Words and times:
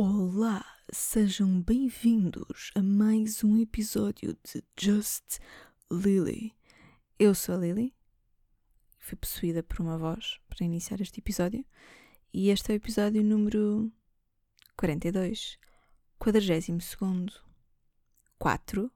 Olá, 0.00 0.64
sejam 0.92 1.60
bem-vindos 1.60 2.70
a 2.76 2.80
mais 2.80 3.42
um 3.42 3.60
episódio 3.60 4.38
de 4.44 4.62
Just 4.78 5.40
Lily. 5.90 6.54
Eu 7.18 7.34
sou 7.34 7.56
a 7.56 7.58
Lily, 7.58 7.92
fui 9.00 9.16
possuída 9.16 9.60
por 9.60 9.80
uma 9.80 9.98
voz 9.98 10.38
para 10.48 10.64
iniciar 10.64 11.00
este 11.00 11.18
episódio 11.18 11.64
e 12.32 12.48
este 12.48 12.70
é 12.70 12.74
o 12.74 12.76
episódio 12.76 13.24
número 13.24 13.90
42, 14.76 15.58
42. 16.16 16.70
4, 18.38 18.92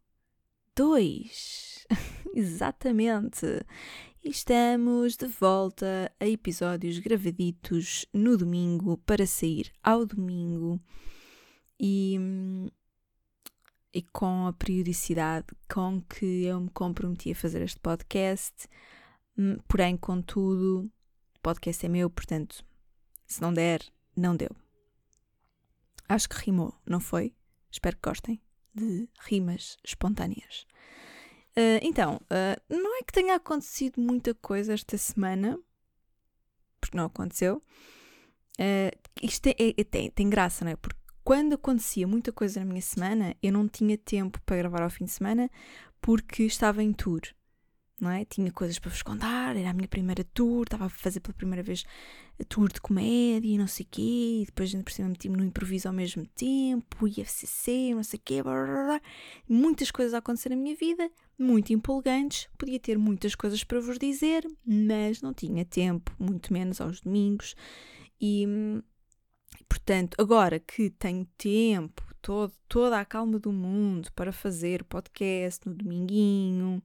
2. 0.76 1.86
Exatamente. 2.32 3.46
E 4.24 4.30
estamos 4.30 5.16
de 5.16 5.26
volta 5.26 6.08
a 6.20 6.28
episódios 6.28 6.96
gravaditos 7.00 8.06
no 8.12 8.36
domingo 8.36 8.96
para 8.98 9.26
sair 9.26 9.72
ao 9.82 10.06
domingo 10.06 10.80
e, 11.78 12.20
e 13.92 14.00
com 14.00 14.46
a 14.46 14.52
periodicidade 14.52 15.46
com 15.68 16.00
que 16.02 16.44
eu 16.44 16.60
me 16.60 16.70
comprometi 16.70 17.32
a 17.32 17.34
fazer 17.34 17.62
este 17.62 17.80
podcast. 17.80 18.68
Hum, 19.36 19.56
porém, 19.66 19.96
contudo, 19.96 20.88
o 21.36 21.40
podcast 21.40 21.84
é 21.84 21.88
meu, 21.88 22.08
portanto, 22.08 22.64
se 23.26 23.42
não 23.42 23.52
der, 23.52 23.82
não 24.16 24.36
deu. 24.36 24.54
Acho 26.08 26.28
que 26.28 26.36
rimou, 26.36 26.72
não 26.86 27.00
foi? 27.00 27.34
Espero 27.72 27.96
que 27.96 28.08
gostem 28.08 28.40
de 28.72 29.08
rimas 29.18 29.78
espontâneas. 29.84 30.64
Uh, 31.56 31.78
então, 31.82 32.16
uh, 32.16 32.74
não 32.74 32.98
é 32.98 33.02
que 33.02 33.12
tenha 33.12 33.34
acontecido 33.34 34.00
muita 34.00 34.34
coisa 34.34 34.72
esta 34.72 34.96
semana, 34.96 35.58
porque 36.80 36.96
não 36.96 37.06
aconteceu. 37.06 37.62
Uh, 38.58 38.96
isto 39.22 39.48
é, 39.48 39.54
é, 39.58 39.84
tem, 39.84 40.10
tem 40.10 40.30
graça, 40.30 40.64
não 40.64 40.72
é? 40.72 40.76
Porque 40.76 40.98
quando 41.22 41.54
acontecia 41.54 42.06
muita 42.06 42.32
coisa 42.32 42.60
na 42.60 42.66
minha 42.66 42.82
semana, 42.82 43.36
eu 43.42 43.52
não 43.52 43.68
tinha 43.68 43.96
tempo 43.96 44.40
para 44.44 44.56
gravar 44.56 44.82
ao 44.82 44.90
fim 44.90 45.04
de 45.04 45.10
semana 45.10 45.50
porque 46.00 46.42
estava 46.44 46.82
em 46.82 46.92
tour 46.92 47.20
não 48.02 48.10
é? 48.10 48.24
Tinha 48.24 48.50
coisas 48.50 48.80
para 48.80 48.90
vos 48.90 49.00
contar, 49.00 49.56
era 49.56 49.70
a 49.70 49.72
minha 49.72 49.86
primeira 49.86 50.24
tour, 50.24 50.64
estava 50.64 50.86
a 50.86 50.88
fazer 50.88 51.20
pela 51.20 51.32
primeira 51.32 51.62
vez 51.62 51.84
a 52.40 52.44
tour 52.44 52.70
de 52.70 52.80
comédia 52.80 53.48
e 53.48 53.56
não 53.56 53.68
sei 53.68 53.86
o 53.86 53.88
quê, 53.88 54.40
e 54.42 54.44
depois 54.44 54.74
por 54.74 54.92
cima 54.92 55.08
meti-me 55.08 55.36
no 55.36 55.44
improviso 55.44 55.86
ao 55.86 55.94
mesmo 55.94 56.26
tempo, 56.34 57.06
e 57.06 57.20
FCC, 57.20 57.94
não 57.94 58.02
sei 58.02 58.18
o 58.18 58.22
quê, 58.24 58.42
blá, 58.42 58.52
blá, 58.52 58.84
blá. 58.84 59.00
muitas 59.48 59.92
coisas 59.92 60.14
a 60.14 60.18
acontecer 60.18 60.48
na 60.48 60.56
minha 60.56 60.74
vida, 60.74 61.08
muito 61.38 61.72
empolgantes, 61.72 62.48
podia 62.58 62.80
ter 62.80 62.98
muitas 62.98 63.36
coisas 63.36 63.62
para 63.62 63.80
vos 63.80 63.98
dizer, 63.98 64.44
mas 64.66 65.22
não 65.22 65.32
tinha 65.32 65.64
tempo, 65.64 66.12
muito 66.18 66.52
menos 66.52 66.80
aos 66.80 67.00
domingos, 67.00 67.54
e 68.20 68.44
portanto, 69.68 70.16
agora 70.18 70.58
que 70.58 70.90
tenho 70.90 71.24
tempo, 71.38 72.02
todo, 72.20 72.52
toda 72.68 72.98
a 72.98 73.04
calma 73.04 73.38
do 73.38 73.52
mundo 73.52 74.10
para 74.12 74.32
fazer 74.32 74.82
podcast 74.82 75.68
no 75.68 75.74
dominguinho, 75.74 76.82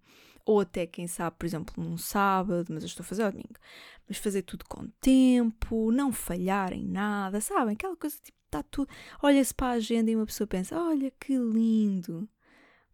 ou 0.47 0.61
até, 0.61 0.87
quem 0.87 1.07
sabe, 1.07 1.35
por 1.37 1.45
exemplo, 1.45 1.83
num 1.83 1.97
sábado, 1.97 2.67
mas 2.69 2.81
eu 2.81 2.87
estou 2.87 3.03
a 3.03 3.05
fazer 3.05 3.23
ao 3.23 3.31
domingo. 3.33 3.59
Mas 4.07 4.17
fazer 4.17 4.43
tudo 4.43 4.63
com 4.63 4.87
tempo, 5.01 5.91
não 5.91 6.13
falhar 6.13 6.71
em 6.71 6.87
nada, 6.87 7.41
sabem? 7.41 7.73
Aquela 7.73 7.97
coisa 7.97 8.15
tipo, 8.23 8.37
está 8.45 8.63
tudo. 8.63 8.89
Olha-se 9.21 9.53
para 9.53 9.73
a 9.73 9.75
agenda 9.75 10.09
e 10.09 10.15
uma 10.15 10.25
pessoa 10.25 10.47
pensa: 10.47 10.81
olha 10.81 11.11
que 11.19 11.37
lindo. 11.37 12.29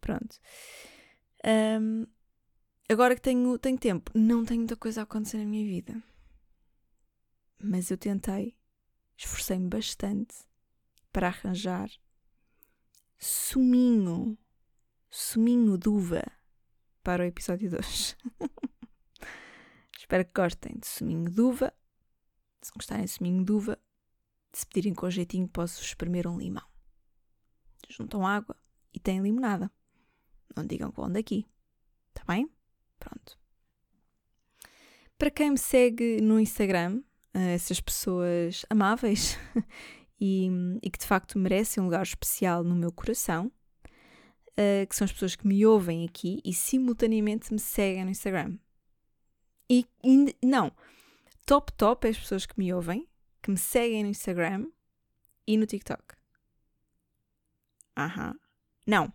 Pronto. 0.00 0.36
Um, 1.80 2.08
agora 2.88 3.14
que 3.14 3.22
tenho, 3.22 3.56
tenho 3.56 3.78
tempo, 3.78 4.10
não 4.16 4.44
tenho 4.44 4.58
muita 4.58 4.74
coisa 4.74 5.02
a 5.02 5.04
acontecer 5.04 5.38
na 5.38 5.44
minha 5.44 5.64
vida. 5.64 6.02
Mas 7.62 7.88
eu 7.88 7.96
tentei, 7.96 8.56
esforcei-me 9.16 9.68
bastante 9.68 10.34
para 11.12 11.28
arranjar 11.28 11.88
suminho, 13.16 14.36
suminho 15.08 15.78
de 15.78 15.88
uva 15.88 16.24
para 17.04 17.22
o 17.22 17.26
episódio 17.26 17.70
2. 17.70 18.16
Espero 19.96 20.24
que 20.24 20.32
gostem 20.34 20.78
de 20.78 20.86
suminho 20.86 21.30
de 21.30 21.40
uva. 21.40 21.72
Se 22.62 22.72
gostarem 22.74 23.04
de 23.04 23.10
suminho 23.10 23.44
de 23.44 23.52
uva, 23.52 23.78
se 24.52 24.66
pedirem 24.66 24.94
com 24.94 25.08
jeitinho, 25.10 25.46
posso 25.46 25.82
espremer 25.82 26.26
um 26.26 26.38
limão. 26.38 26.64
Juntam 27.88 28.26
água 28.26 28.56
e 28.92 28.98
têm 28.98 29.20
limonada. 29.20 29.70
Não 30.56 30.66
digam 30.66 30.90
com 30.90 31.02
onde 31.02 31.20
aqui. 31.20 31.46
Está 32.08 32.24
bem? 32.26 32.50
Pronto. 32.98 33.38
Para 35.18 35.30
quem 35.30 35.50
me 35.50 35.58
segue 35.58 36.22
no 36.22 36.40
Instagram, 36.40 37.02
eh, 37.34 37.54
essas 37.54 37.80
pessoas 37.80 38.64
amáveis 38.70 39.36
e, 40.18 40.48
e 40.82 40.90
que 40.90 40.98
de 40.98 41.06
facto 41.06 41.38
merecem 41.38 41.82
um 41.82 41.86
lugar 41.86 42.02
especial 42.02 42.64
no 42.64 42.74
meu 42.74 42.90
coração, 42.90 43.52
uh, 44.54 44.86
que 44.86 44.94
são 44.94 45.04
as 45.04 45.12
pessoas 45.12 45.36
que 45.36 45.46
me 45.46 45.64
ouvem 45.66 46.04
aqui 46.04 46.40
e 46.44 46.52
simultaneamente 46.52 47.52
me 47.52 47.58
seguem 47.58 48.04
no 48.04 48.10
Instagram. 48.10 48.58
E, 49.68 49.86
e 50.02 50.34
não, 50.44 50.70
top 51.46 51.72
top 51.72 52.06
é 52.06 52.10
as 52.10 52.18
pessoas 52.18 52.46
que 52.46 52.58
me 52.58 52.72
ouvem, 52.72 53.08
que 53.42 53.50
me 53.50 53.56
seguem 53.56 54.02
no 54.02 54.10
Instagram 54.10 54.66
e 55.46 55.56
no 55.56 55.66
TikTok. 55.66 56.02
Aham. 57.96 58.34
Não. 58.86 59.12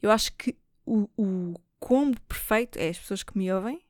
Eu 0.00 0.10
acho 0.10 0.32
que 0.34 0.56
o, 0.84 1.08
o 1.16 1.54
combo 1.80 2.20
perfeito 2.22 2.78
é 2.78 2.90
as 2.90 2.98
pessoas 2.98 3.22
que 3.22 3.36
me 3.36 3.52
ouvem, 3.52 3.82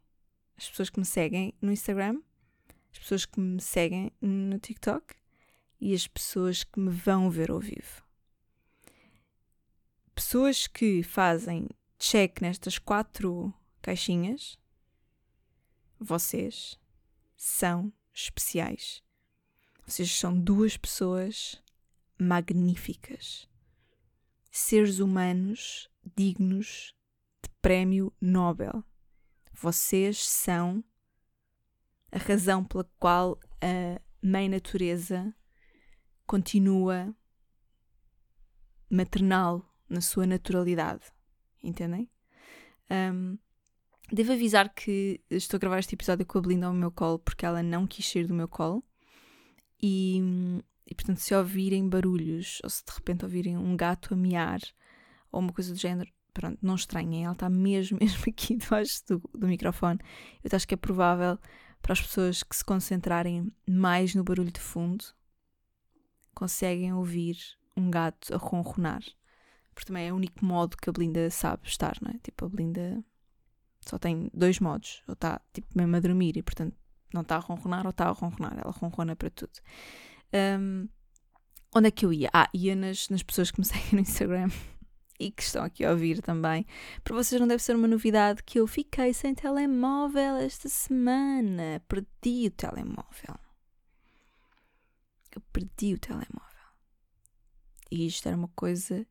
as 0.56 0.68
pessoas 0.70 0.88
que 0.88 0.98
me 0.98 1.04
seguem 1.04 1.54
no 1.60 1.72
Instagram, 1.72 2.20
as 2.92 2.98
pessoas 2.98 3.26
que 3.26 3.38
me 3.38 3.60
seguem 3.60 4.12
no 4.20 4.58
TikTok 4.58 5.14
e 5.78 5.92
as 5.92 6.06
pessoas 6.06 6.64
que 6.64 6.80
me 6.80 6.90
vão 6.90 7.28
ver 7.28 7.50
ao 7.50 7.60
vivo 7.60 8.05
pessoas 10.16 10.66
que 10.66 11.02
fazem 11.02 11.68
check 11.98 12.40
nestas 12.40 12.78
quatro 12.78 13.52
caixinhas, 13.82 14.58
vocês 16.00 16.80
são 17.36 17.92
especiais. 18.14 19.02
Vocês 19.86 20.10
são 20.10 20.36
duas 20.40 20.74
pessoas 20.76 21.62
magníficas. 22.18 23.46
Seres 24.50 25.00
humanos 25.00 25.90
dignos 26.16 26.94
de 27.42 27.50
prémio 27.60 28.10
Nobel. 28.18 28.82
Vocês 29.52 30.26
são 30.26 30.82
a 32.10 32.16
razão 32.16 32.64
pela 32.64 32.84
qual 32.98 33.38
a 33.60 34.00
Mãe 34.22 34.48
Natureza 34.48 35.34
continua 36.26 37.14
maternal 38.88 39.75
na 39.88 40.00
sua 40.00 40.26
naturalidade. 40.26 41.02
Entendem? 41.62 42.08
Um, 42.90 43.38
devo 44.12 44.32
avisar 44.32 44.72
que 44.72 45.20
estou 45.30 45.56
a 45.56 45.60
gravar 45.60 45.78
este 45.78 45.94
episódio 45.94 46.24
com 46.24 46.38
a 46.38 46.40
Belinda 46.40 46.66
ao 46.66 46.72
meu 46.72 46.90
colo 46.90 47.18
porque 47.18 47.44
ela 47.44 47.62
não 47.62 47.86
quis 47.86 48.08
sair 48.08 48.26
do 48.26 48.34
meu 48.34 48.48
colo. 48.48 48.84
E, 49.82 50.20
e 50.86 50.94
portanto, 50.94 51.18
se 51.18 51.34
ouvirem 51.34 51.88
barulhos 51.88 52.60
ou 52.62 52.70
se 52.70 52.84
de 52.84 52.92
repente 52.92 53.24
ouvirem 53.24 53.56
um 53.56 53.76
gato 53.76 54.14
a 54.14 54.16
miar 54.16 54.60
ou 55.30 55.40
uma 55.40 55.52
coisa 55.52 55.72
do 55.72 55.78
género, 55.78 56.10
pronto, 56.32 56.58
não 56.62 56.74
estranhem, 56.74 57.24
ela 57.24 57.32
está 57.32 57.48
mesmo, 57.48 57.98
mesmo 58.00 58.24
aqui 58.28 58.56
debaixo 58.56 59.02
do, 59.06 59.22
do 59.34 59.46
microfone. 59.46 59.98
Eu 60.42 60.50
acho 60.52 60.66
que 60.66 60.74
é 60.74 60.78
provável 60.78 61.38
para 61.82 61.92
as 61.92 62.00
pessoas 62.00 62.42
que 62.42 62.56
se 62.56 62.64
concentrarem 62.64 63.52
mais 63.68 64.14
no 64.14 64.24
barulho 64.24 64.50
de 64.50 64.60
fundo 64.60 65.04
conseguem 66.34 66.92
ouvir 66.92 67.36
um 67.76 67.90
gato 67.90 68.34
a 68.34 68.36
ronronar. 68.36 69.02
Porque 69.76 69.88
também 69.88 70.08
é 70.08 70.12
o 70.12 70.16
único 70.16 70.42
modo 70.42 70.74
que 70.74 70.88
a 70.88 70.92
Belinda 70.92 71.28
sabe 71.28 71.68
estar, 71.68 71.98
não 72.00 72.10
é? 72.10 72.14
Tipo, 72.22 72.46
a 72.46 72.48
Belinda 72.48 73.04
só 73.82 73.98
tem 73.98 74.30
dois 74.32 74.58
modos. 74.58 75.02
Ou 75.06 75.12
está, 75.12 75.38
tipo, 75.52 75.68
mesmo 75.76 75.94
a 75.94 76.00
dormir 76.00 76.34
e, 76.38 76.42
portanto, 76.42 76.74
não 77.12 77.20
está 77.20 77.36
a 77.36 77.40
ronronar 77.40 77.84
ou 77.84 77.90
está 77.90 78.08
a 78.08 78.12
ronronar. 78.12 78.58
Ela 78.58 78.72
ronrona 78.72 79.14
para 79.14 79.28
tudo. 79.28 79.52
Um, 80.32 80.88
onde 81.74 81.88
é 81.88 81.90
que 81.90 82.06
eu 82.06 82.12
ia? 82.12 82.30
Ah, 82.32 82.48
ia 82.54 82.74
nas, 82.74 83.10
nas 83.10 83.22
pessoas 83.22 83.50
que 83.50 83.60
me 83.60 83.66
seguem 83.68 83.92
no 83.92 84.00
Instagram 84.00 84.48
e 85.20 85.30
que 85.30 85.42
estão 85.42 85.62
aqui 85.62 85.84
a 85.84 85.90
ouvir 85.90 86.22
também. 86.22 86.64
Para 87.04 87.14
vocês 87.14 87.38
não 87.38 87.46
deve 87.46 87.62
ser 87.62 87.76
uma 87.76 87.86
novidade 87.86 88.42
que 88.44 88.58
eu 88.58 88.66
fiquei 88.66 89.12
sem 89.12 89.34
telemóvel 89.34 90.36
esta 90.36 90.70
semana. 90.70 91.82
Perdi 91.86 92.46
o 92.46 92.50
telemóvel. 92.50 93.38
Eu 95.34 95.42
perdi 95.52 95.92
o 95.92 95.98
telemóvel. 95.98 96.46
E 97.90 98.06
isto 98.06 98.26
era 98.26 98.38
uma 98.38 98.48
coisa 98.48 99.06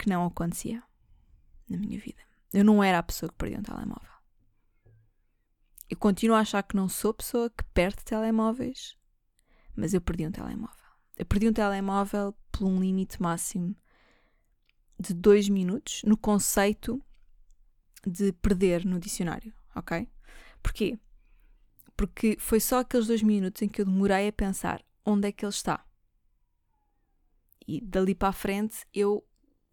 que 0.00 0.08
não 0.08 0.24
acontecia 0.24 0.82
na 1.68 1.76
minha 1.76 2.00
vida. 2.00 2.22
Eu 2.54 2.64
não 2.64 2.82
era 2.82 2.98
a 2.98 3.02
pessoa 3.02 3.28
que 3.28 3.36
perdia 3.36 3.58
um 3.58 3.62
telemóvel. 3.62 4.10
Eu 5.90 5.96
continuo 5.98 6.36
a 6.36 6.40
achar 6.40 6.62
que 6.62 6.74
não 6.74 6.88
sou 6.88 7.12
pessoa 7.12 7.50
que 7.50 7.62
perde 7.74 8.02
telemóveis, 8.02 8.96
mas 9.76 9.92
eu 9.92 10.00
perdi 10.00 10.26
um 10.26 10.32
telemóvel. 10.32 10.86
Eu 11.18 11.26
perdi 11.26 11.48
um 11.50 11.52
telemóvel 11.52 12.34
por 12.50 12.64
um 12.64 12.80
limite 12.80 13.20
máximo 13.20 13.76
de 14.98 15.12
dois 15.12 15.50
minutos 15.50 16.02
no 16.04 16.16
conceito 16.16 17.04
de 18.06 18.32
perder 18.32 18.86
no 18.86 18.98
dicionário, 18.98 19.52
ok? 19.76 20.08
Porquê? 20.62 20.98
Porque 21.94 22.38
foi 22.40 22.58
só 22.58 22.78
aqueles 22.78 23.06
dois 23.06 23.22
minutos 23.22 23.60
em 23.60 23.68
que 23.68 23.82
eu 23.82 23.84
demorei 23.84 24.28
a 24.28 24.32
pensar 24.32 24.82
onde 25.04 25.28
é 25.28 25.32
que 25.32 25.44
ele 25.44 25.50
está. 25.50 25.84
e 27.66 27.82
dali 27.82 28.14
para 28.14 28.30
a 28.30 28.32
frente 28.32 28.86
eu 28.94 29.24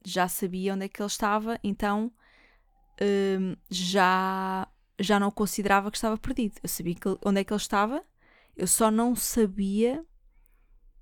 já 0.07 0.30
sabia 0.30 0.74
onde 0.74 0.86
é 0.86 0.88
que 0.88 1.01
ele 1.01 1.07
estava, 1.07 1.59
então 1.62 2.09
hum, 3.01 3.57
já, 3.69 4.65
já 4.98 5.19
não 5.19 5.30
considerava 5.30 5.92
que 5.92 5.98
estava 5.98 6.18
perdido. 6.18 6.56
Eu 6.63 6.69
sabia 6.69 6.95
que, 6.95 7.09
onde 7.25 7.42
é 7.42 7.44
que 7.44 7.51
ele 7.51 7.59
estava, 7.59 8.01
eu 8.56 8.65
só 8.65 8.89
não 8.89 9.18
sabia, 9.18 10.06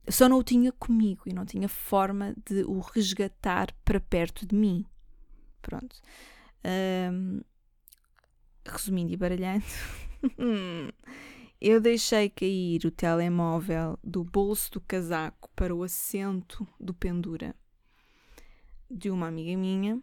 só 0.10 0.28
não 0.28 0.40
o 0.40 0.44
tinha 0.44 0.72
comigo 0.72 1.22
e 1.28 1.34
não 1.34 1.46
tinha 1.46 1.70
forma 1.70 2.36
de 2.46 2.64
o 2.64 2.80
resgatar 2.80 3.72
para 3.86 4.00
perto 4.00 4.44
de 4.44 4.56
mim. 4.56 4.84
Pronto. 5.62 5.96
Hum, 6.66 7.42
resumindo 8.66 9.14
e 9.14 9.18
baralhando, 9.18 9.64
eu 11.62 11.80
deixei 11.80 12.28
cair 12.28 12.84
o 12.86 12.92
telemóvel 12.92 14.00
do 14.04 14.24
bolso 14.24 14.72
do 14.72 14.82
casaco 14.82 15.48
para 15.56 15.76
o 15.76 15.84
assento 15.84 16.68
do 16.80 16.92
pendura 16.92 17.56
de 18.90 19.10
uma 19.10 19.28
amiga 19.28 19.58
minha. 19.58 19.98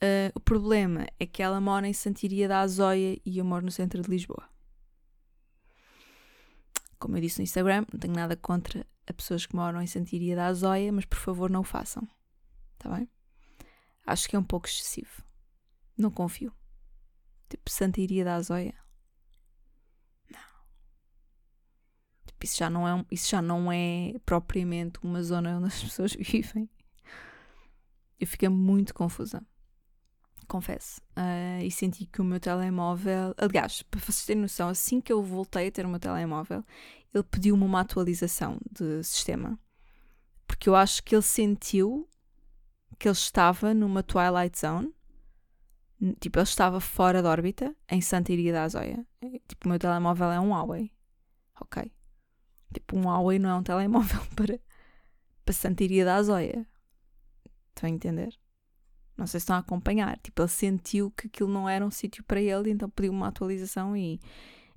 Uh, 0.00 0.30
o 0.34 0.40
problema 0.40 1.06
é 1.18 1.26
que 1.26 1.42
ela 1.42 1.60
mora 1.60 1.88
em 1.88 1.92
Santiria 1.92 2.46
da 2.46 2.60
Azóia 2.60 3.20
e 3.24 3.38
eu 3.38 3.44
moro 3.44 3.64
no 3.64 3.70
centro 3.70 4.00
de 4.00 4.08
Lisboa. 4.08 4.48
Como 6.98 7.16
eu 7.16 7.20
disse 7.20 7.38
no 7.38 7.44
Instagram, 7.44 7.84
não 7.92 7.98
tenho 7.98 8.14
nada 8.14 8.36
contra 8.36 8.86
as 9.06 9.16
pessoas 9.16 9.46
que 9.46 9.56
moram 9.56 9.80
em 9.82 9.86
Santiria 9.86 10.36
da 10.36 10.46
Azóia, 10.46 10.92
mas 10.92 11.04
por 11.04 11.18
favor 11.18 11.50
não 11.50 11.60
o 11.60 11.64
façam. 11.64 12.06
Tá 12.78 12.90
bem? 12.90 13.08
Acho 14.06 14.28
que 14.28 14.36
é 14.36 14.38
um 14.38 14.44
pouco 14.44 14.68
excessivo. 14.68 15.22
Não 15.96 16.10
confio. 16.10 16.52
Tipo, 17.48 17.70
Santiria 17.70 18.24
da 18.24 18.36
Azóia. 18.36 18.74
Não. 20.30 20.40
Tipo, 22.26 22.44
isso 22.44 22.56
já 22.56 22.70
não 22.70 22.86
é, 22.86 23.04
isso 23.10 23.28
já 23.30 23.42
não 23.42 23.72
é 23.72 24.14
propriamente 24.24 25.00
uma 25.02 25.22
zona 25.22 25.56
onde 25.56 25.66
as 25.66 25.82
pessoas 25.82 26.12
vivem. 26.14 26.68
Eu 28.18 28.26
fiquei 28.26 28.48
muito 28.48 28.94
confusa. 28.94 29.42
Confesso. 30.46 31.00
Uh, 31.16 31.62
e 31.62 31.70
senti 31.70 32.06
que 32.06 32.20
o 32.20 32.24
meu 32.24 32.40
telemóvel. 32.40 33.34
Aliás, 33.36 33.82
para 33.82 34.00
vocês 34.00 34.24
terem 34.24 34.42
noção, 34.42 34.68
assim 34.68 35.00
que 35.00 35.12
eu 35.12 35.22
voltei 35.22 35.68
a 35.68 35.70
ter 35.70 35.84
o 35.84 35.88
meu 35.88 36.00
telemóvel, 36.00 36.64
ele 37.12 37.24
pediu-me 37.24 37.64
uma 37.64 37.80
atualização 37.80 38.58
de 38.72 39.02
sistema. 39.02 39.58
Porque 40.46 40.68
eu 40.68 40.74
acho 40.74 41.02
que 41.04 41.14
ele 41.14 41.22
sentiu 41.22 42.08
que 42.98 43.06
ele 43.06 43.12
estava 43.12 43.74
numa 43.74 44.02
Twilight 44.02 44.58
Zone. 44.58 44.92
Tipo, 46.20 46.38
ele 46.38 46.44
estava 46.44 46.80
fora 46.80 47.20
da 47.20 47.30
órbita, 47.30 47.74
em 47.90 48.00
Santa 48.00 48.32
Iria 48.32 48.52
da 48.52 48.62
Azóia. 48.62 49.04
Tipo, 49.46 49.66
o 49.66 49.68
meu 49.68 49.78
telemóvel 49.78 50.30
é 50.30 50.40
um 50.40 50.50
Huawei. 50.50 50.92
Ok. 51.60 51.92
Tipo, 52.72 52.96
um 52.96 53.02
Huawei 53.02 53.38
não 53.38 53.50
é 53.50 53.54
um 53.54 53.62
telemóvel 53.64 54.20
para, 54.34 54.58
para 55.44 55.54
Santa 55.54 55.84
Iria 55.84 56.04
da 56.04 56.16
Azóia. 56.16 56.66
Estão 57.78 57.88
a 57.88 57.92
entender? 57.92 58.36
Não 59.16 59.24
sei 59.24 59.38
se 59.38 59.44
estão 59.44 59.54
a 59.54 59.60
acompanhar. 59.60 60.18
Tipo, 60.18 60.42
ele 60.42 60.48
sentiu 60.48 61.12
que 61.12 61.28
aquilo 61.28 61.48
não 61.48 61.68
era 61.68 61.86
um 61.86 61.92
sítio 61.92 62.24
para 62.24 62.40
ele, 62.40 62.70
então 62.70 62.90
pediu 62.90 63.12
uma 63.12 63.28
atualização 63.28 63.96
e, 63.96 64.20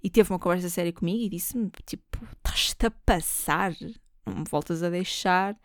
e 0.03 0.09
teve 0.09 0.31
uma 0.31 0.37
conversa 0.37 0.69
séria 0.69 0.93
comigo 0.93 1.23
e 1.23 1.29
disse-me: 1.29 1.71
Tipo, 1.83 2.23
estás-te 2.37 2.85
a 2.85 2.91
passar? 2.91 3.73
Não 4.23 4.35
me 4.35 4.45
voltas 4.47 4.83
a 4.83 4.89
deixar 4.91 5.59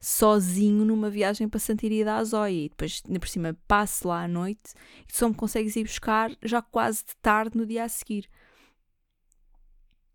sozinho 0.00 0.84
numa 0.84 1.10
viagem 1.10 1.46
para 1.46 1.60
Santiria 1.60 2.06
da 2.06 2.16
Azóia 2.16 2.64
e 2.64 2.68
depois, 2.70 3.02
por 3.02 3.28
cima, 3.28 3.56
passe 3.68 4.06
lá 4.06 4.24
à 4.24 4.28
noite 4.28 4.72
e 5.06 5.14
só 5.14 5.28
me 5.28 5.34
consegues 5.34 5.76
ir 5.76 5.84
buscar 5.84 6.34
já 6.42 6.62
quase 6.62 7.04
de 7.04 7.14
tarde 7.20 7.56
no 7.56 7.66
dia 7.66 7.84
a 7.84 7.88
seguir. 7.88 8.30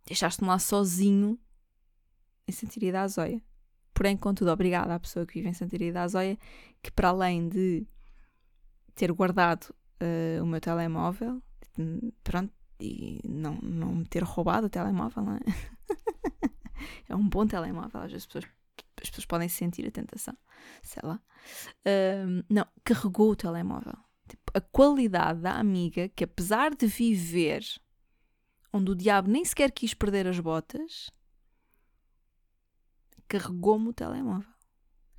Deixaste-me 0.07 0.47
lá 0.47 0.57
sozinho 0.57 1.39
em 2.47 2.51
Santiria 2.51 2.91
da 2.91 3.03
Azóia. 3.03 3.41
Porém, 3.97 4.15
contudo, 4.15 4.51
obrigada 4.51 4.93
à 4.93 4.99
pessoa 4.99 5.25
que 5.25 5.33
vive 5.33 5.49
em 5.49 5.53
Santiria 5.53 5.91
da 5.91 6.03
Azóia, 6.03 6.37
que 6.83 6.91
para 6.91 7.09
além 7.09 7.49
de 7.49 7.83
ter 8.93 9.11
guardado 9.11 9.73
uh, 9.99 10.43
o 10.43 10.45
meu 10.45 10.61
telemóvel, 10.61 11.41
pronto, 12.23 12.53
e 12.79 13.19
não, 13.27 13.55
não 13.55 13.95
me 13.95 14.05
ter 14.05 14.21
roubado 14.21 14.67
o 14.67 14.69
telemóvel, 14.69 15.23
não 15.23 15.33
é? 15.33 15.39
é 17.09 17.15
um 17.15 17.27
bom 17.27 17.47
telemóvel, 17.47 18.01
às 18.01 18.11
vezes 18.11 18.25
as 18.25 18.25
pessoas, 18.27 18.45
as 19.01 19.09
pessoas 19.09 19.25
podem 19.25 19.49
sentir 19.49 19.87
a 19.87 19.89
tentação, 19.89 20.37
sei 20.83 21.01
lá. 21.03 21.19
Uh, 21.79 22.45
não, 22.47 22.67
carregou 22.83 23.31
o 23.31 23.35
telemóvel. 23.35 23.97
Tipo, 24.27 24.51
a 24.53 24.61
qualidade 24.61 25.41
da 25.41 25.53
amiga 25.53 26.07
que, 26.09 26.23
apesar 26.23 26.75
de 26.75 26.85
viver 26.85 27.63
onde 28.71 28.91
o 28.91 28.95
diabo 28.95 29.27
nem 29.27 29.43
sequer 29.43 29.71
quis 29.71 29.95
perder 29.95 30.27
as 30.27 30.39
botas, 30.39 31.09
carregou-me 33.27 33.89
o 33.89 33.93
telemóvel. 33.93 34.49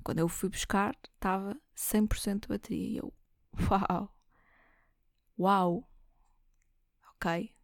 Quando 0.02 0.20
eu 0.20 0.28
fui 0.28 0.48
buscar, 0.48 0.96
estava 1.14 1.60
100% 1.76 2.42
de 2.42 2.48
bateria. 2.48 2.88
E 2.88 2.96
eu, 2.96 3.12
uau, 3.70 4.16
uau, 5.38 5.90
ok. 7.14 7.54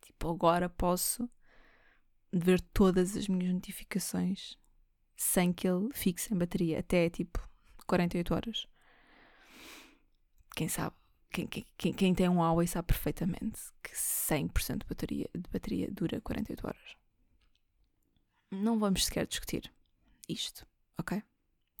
Tipo, 0.00 0.30
agora 0.30 0.68
posso 0.68 1.28
ver 2.32 2.60
todas 2.60 3.16
as 3.16 3.28
minhas 3.28 3.52
notificações 3.52 4.56
sem 5.16 5.52
que 5.52 5.68
ele 5.68 5.92
fique 5.92 6.20
sem 6.20 6.36
bateria, 6.36 6.78
até 6.80 7.10
tipo 7.10 7.46
48 7.86 8.34
horas. 8.34 8.66
Quem 10.56 10.68
sabe, 10.68 10.96
quem, 11.30 11.46
quem, 11.46 11.92
quem 11.92 12.14
tem 12.14 12.28
um 12.28 12.38
Huawei 12.38 12.66
sabe 12.66 12.86
perfeitamente 12.86 13.60
que 13.82 13.90
100% 13.92 14.78
de 14.78 14.86
bateria, 14.86 15.30
de 15.34 15.50
bateria 15.50 15.90
dura 15.90 16.20
48 16.20 16.66
horas 16.66 16.99
não 18.50 18.78
vamos 18.78 19.04
sequer 19.04 19.26
discutir 19.26 19.72
isto, 20.28 20.66
ok? 20.98 21.22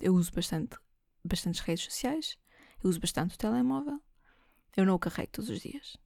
Eu 0.00 0.14
uso 0.14 0.32
bastante, 0.32 0.76
bastantes 1.24 1.60
redes 1.60 1.84
sociais, 1.84 2.38
eu 2.82 2.88
uso 2.90 3.00
bastante 3.00 3.34
o 3.34 3.38
telemóvel, 3.38 4.00
eu 4.76 4.86
não 4.86 4.94
o 4.94 4.98
carrego 4.98 5.32
todos 5.32 5.50
os 5.50 5.60
dias. 5.60 5.96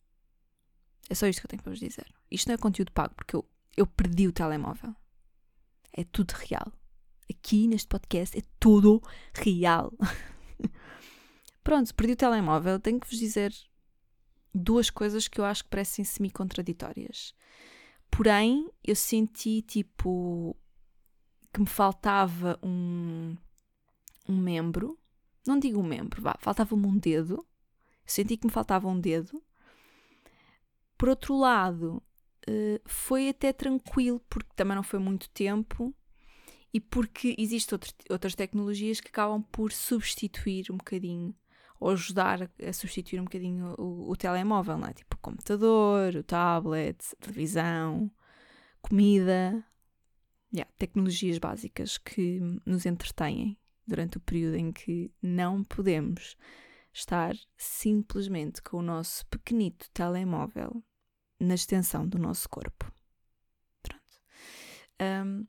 É 1.09 1.15
só 1.15 1.27
isto 1.27 1.41
que 1.41 1.47
eu 1.47 1.51
tenho 1.51 1.63
para 1.63 1.71
vos 1.71 1.81
dizer. 1.81 2.13
Isto 2.31 2.49
não 2.49 2.55
é 2.55 2.59
conteúdo 2.59 2.93
pago, 2.93 3.15
porque 3.15 3.37
eu, 3.37 3.49
eu 3.77 3.87
perdi 3.87 4.27
o 4.27 4.33
telemóvel. 4.33 4.95
É 5.93 6.03
tudo 6.03 6.33
real. 6.33 6.73
Aqui 7.31 7.69
neste 7.69 7.89
podcast 7.89 8.39
é 8.39 8.43
tudo 8.59 9.03
real. 9.35 9.93
Pronto, 11.63 11.95
perdi 11.95 12.15
o 12.15 12.17
telemóvel. 12.17 12.81
Tenho 12.81 12.99
que 12.99 13.09
vos 13.09 13.19
dizer 13.19 13.55
duas 14.55 14.89
coisas 14.89 15.29
que 15.29 15.41
eu 15.41 15.45
acho 15.45 15.65
que 15.65 15.71
parecem 15.71 16.05
semi-contraditórias. 16.05 17.35
Porém, 18.17 18.71
eu 18.85 18.95
senti 18.95 19.61
tipo 19.63 20.57
que 21.53 21.61
me 21.61 21.67
faltava 21.67 22.59
um, 22.63 23.37
um 24.29 24.37
membro. 24.37 24.97
Não 25.45 25.59
digo 25.59 25.81
um 25.81 25.83
membro, 25.83 26.23
faltava-me 26.39 26.87
um 26.87 26.97
dedo. 26.97 27.45
Senti 28.07 28.37
que 28.37 28.47
me 28.47 28.53
faltava 28.53 28.87
um 28.87 29.01
dedo. 29.01 29.43
Por 30.97 31.09
outro 31.09 31.37
lado, 31.37 32.01
uh, 32.49 32.81
foi 32.85 33.31
até 33.31 33.53
tranquilo, 33.53 34.21
porque 34.29 34.51
também 34.55 34.77
não 34.77 34.85
foi 34.85 35.01
muito 35.01 35.29
tempo 35.31 35.93
e 36.73 36.81
porque 36.81 37.35
existem 37.37 37.77
outras 38.09 38.35
tecnologias 38.37 39.01
que 39.01 39.09
acabam 39.09 39.43
por 39.43 39.73
substituir 39.73 40.71
um 40.71 40.77
bocadinho 40.77 41.35
ou 41.85 41.91
ajudar 41.91 42.51
a 42.67 42.73
substituir 42.73 43.21
um 43.21 43.25
bocadinho 43.25 43.75
o, 43.77 44.11
o 44.11 44.17
telemóvel, 44.17 44.79
não 44.79 44.89
é? 44.89 44.95
Tipo 44.95 45.17
o 45.17 45.19
computador, 45.19 46.17
o 46.17 46.23
tablet, 46.23 46.97
televisão, 47.21 48.11
comida, 48.81 49.63
yeah, 50.51 50.73
tecnologias 50.79 51.37
básicas 51.37 51.99
que 51.99 52.41
nos 52.65 52.87
entretêm 52.87 53.59
durante 53.87 54.17
o 54.17 54.21
período 54.21 54.57
em 54.57 54.73
que 54.73 55.13
não 55.21 55.63
podemos 55.63 56.39
estar 56.91 57.37
simplesmente 57.55 58.63
com 58.63 58.79
o 58.79 58.83
nosso 58.83 59.27
pequenito 59.27 59.91
telemóvel 59.93 60.83
na 61.39 61.53
extensão 61.53 62.09
do 62.09 62.19
nosso 62.19 62.49
corpo. 62.49 62.91
Pronto. 63.83 64.03
Um, 65.03 65.47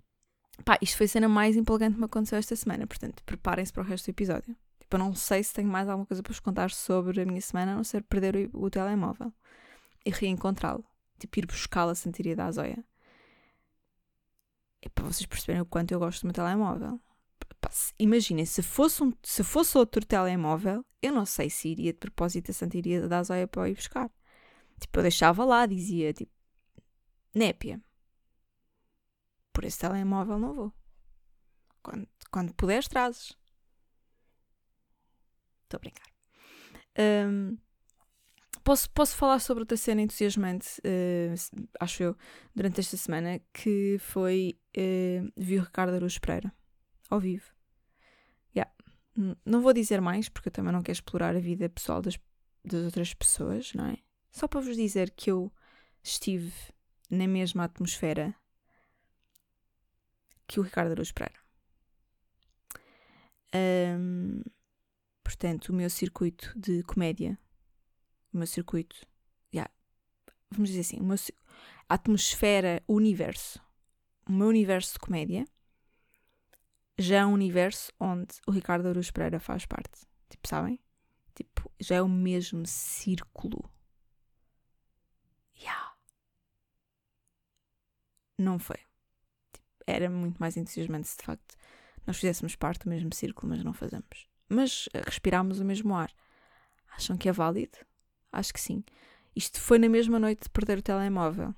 pá, 0.65 0.77
isto 0.81 0.97
foi 0.97 1.05
a 1.05 1.09
cena 1.09 1.29
mais 1.29 1.55
empolgante 1.55 1.93
que 1.93 1.99
me 1.99 2.07
aconteceu 2.07 2.37
esta 2.37 2.57
semana, 2.57 2.85
portanto, 2.85 3.23
preparem-se 3.23 3.71
para 3.71 3.83
o 3.83 3.85
resto 3.85 4.07
do 4.07 4.09
episódio. 4.09 4.53
Tipo, 4.95 4.97
eu 4.97 4.99
não 4.99 5.13
sei 5.13 5.43
se 5.43 5.53
tenho 5.53 5.67
mais 5.67 5.89
alguma 5.89 6.05
coisa 6.05 6.23
para 6.23 6.31
vos 6.31 6.39
contar 6.39 6.71
sobre 6.71 7.21
a 7.21 7.25
minha 7.25 7.41
semana, 7.41 7.73
a 7.73 7.75
não 7.75 7.83
ser 7.83 8.01
perder 8.03 8.49
o, 8.53 8.65
o 8.65 8.69
telemóvel 8.69 9.33
e 10.05 10.09
reencontrá-lo. 10.09 10.85
Tipo, 11.19 11.39
ir 11.39 11.45
buscá-lo 11.45 11.91
a 11.91 11.95
Santiria 11.95 12.35
da 12.35 12.45
Azóia. 12.45 12.83
É 14.81 14.87
para 14.89 15.03
vocês 15.05 15.25
perceberem 15.25 15.61
o 15.61 15.65
quanto 15.65 15.91
eu 15.91 15.99
gosto 15.99 16.21
do 16.21 16.27
meu 16.27 16.33
telemóvel. 16.33 16.99
Imaginem, 17.99 18.45
se 18.45 18.61
fosse, 18.61 19.03
um, 19.03 19.11
se 19.23 19.43
fosse 19.43 19.77
outro 19.77 20.05
telemóvel, 20.05 20.85
eu 21.01 21.11
não 21.11 21.25
sei 21.25 21.49
se 21.49 21.67
iria 21.69 21.91
de 21.91 21.99
propósito 21.99 22.51
a 22.51 22.53
Santiria 22.53 23.07
da 23.07 23.19
Azóia 23.19 23.47
para 23.47 23.67
ir 23.69 23.75
buscar. 23.75 24.09
Tipo, 24.79 24.99
eu 24.99 25.03
deixava 25.03 25.43
lá, 25.43 25.65
dizia, 25.65 26.13
tipo, 26.13 26.31
népia. 27.33 27.81
Por 29.51 29.65
esse 29.65 29.79
telemóvel 29.79 30.39
não 30.39 30.53
vou. 30.53 30.73
Quando, 31.83 32.07
quando 32.31 32.53
puderes, 32.53 32.87
trazes. 32.87 33.35
Estou 35.65 35.77
a 35.77 35.79
brincar. 35.79 36.07
Um, 36.97 37.57
posso, 38.63 38.89
posso 38.91 39.15
falar 39.15 39.39
sobre 39.39 39.63
outra 39.63 39.77
cena 39.77 40.01
entusiasmante, 40.01 40.79
uh, 40.79 41.67
acho 41.79 42.03
eu, 42.03 42.17
durante 42.55 42.79
esta 42.79 42.95
semana, 42.97 43.39
que 43.51 43.97
foi 43.99 44.57
uh, 44.77 45.31
vi 45.35 45.57
o 45.57 45.63
Ricardo 45.63 45.95
Aruz 45.95 46.17
Pereira 46.17 46.53
ao 47.09 47.19
vivo. 47.19 47.53
Yeah. 48.55 48.71
Não 49.45 49.61
vou 49.61 49.73
dizer 49.73 50.01
mais, 50.01 50.29
porque 50.29 50.49
eu 50.49 50.53
também 50.53 50.71
não 50.71 50.83
quero 50.83 50.95
explorar 50.95 51.35
a 51.35 51.39
vida 51.39 51.69
pessoal 51.69 52.01
das, 52.01 52.17
das 52.63 52.85
outras 52.85 53.13
pessoas, 53.13 53.73
não 53.73 53.87
é? 53.87 53.97
Só 54.31 54.47
para 54.47 54.61
vos 54.61 54.75
dizer 54.75 55.11
que 55.11 55.31
eu 55.31 55.51
estive 56.03 56.53
na 57.09 57.27
mesma 57.27 57.63
atmosfera 57.63 58.35
que 60.47 60.59
o 60.59 60.63
Ricardo 60.63 60.91
Araújo 60.91 61.13
Pereira. 61.13 61.39
Um, 63.55 64.41
portanto, 65.25 65.69
o 65.69 65.73
meu 65.73 65.89
circuito 65.89 66.53
de 66.57 66.83
comédia, 66.83 67.37
o 68.31 68.37
meu 68.37 68.45
circuito, 68.45 68.95
yeah, 69.53 69.69
vamos 70.51 70.69
dizer 70.69 70.81
assim, 70.81 71.01
meu, 71.01 71.17
a 71.89 71.95
atmosfera, 71.95 72.81
o 72.87 72.93
universo, 72.93 73.59
o 74.29 74.31
meu 74.31 74.47
universo 74.47 74.93
de 74.93 74.99
comédia, 74.99 75.45
já 76.97 77.17
é 77.21 77.25
um 77.25 77.33
universo 77.33 77.91
onde 77.99 78.35
o 78.47 78.51
Ricardo 78.51 78.87
Araújo 78.87 79.11
Pereira 79.11 79.39
faz 79.39 79.65
parte. 79.65 80.05
Tipo, 80.29 80.47
sabem? 80.47 80.79
Tipo, 81.33 81.69
já 81.79 81.95
é 81.95 82.01
o 82.01 82.07
mesmo 82.07 82.65
círculo. 82.65 83.69
Yeah. 85.59 85.95
Não 88.37 88.59
foi. 88.59 88.77
Tipo, 89.51 89.67
era 89.87 90.09
muito 90.09 90.37
mais 90.37 90.55
entusiasmante 90.55 91.07
se 91.07 91.17
de 91.17 91.23
facto 91.23 91.57
nós 92.05 92.17
fizéssemos 92.17 92.55
parte 92.55 92.83
do 92.83 92.89
mesmo 92.89 93.13
círculo, 93.13 93.49
mas 93.49 93.63
não 93.63 93.73
fazemos. 93.73 94.34
Mas 94.49 94.87
eh, 94.93 95.01
respirámos 95.05 95.59
o 95.59 95.65
mesmo 95.65 95.95
ar. 95.95 96.11
Acham 96.95 97.17
que 97.17 97.27
é 97.27 97.31
válido? 97.31 97.77
Acho 98.31 98.53
que 98.53 98.59
sim. 98.59 98.83
Isto 99.35 99.59
foi 99.59 99.77
na 99.77 99.89
mesma 99.89 100.19
noite 100.19 100.43
de 100.43 100.49
perder 100.49 100.77
o 100.77 100.81
telemóvel. 100.81 101.53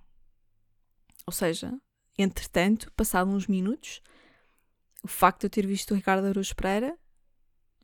Ou 1.25 1.33
seja, 1.33 1.73
entretanto, 2.17 2.91
passado 2.93 3.29
uns 3.29 3.47
minutos, 3.47 4.01
o 5.03 5.07
facto 5.07 5.41
de 5.41 5.45
eu 5.47 5.49
ter 5.49 5.67
visto 5.67 5.91
o 5.91 5.95
Ricardo 5.95 6.25
Araújo 6.25 6.55
Pereira 6.55 6.97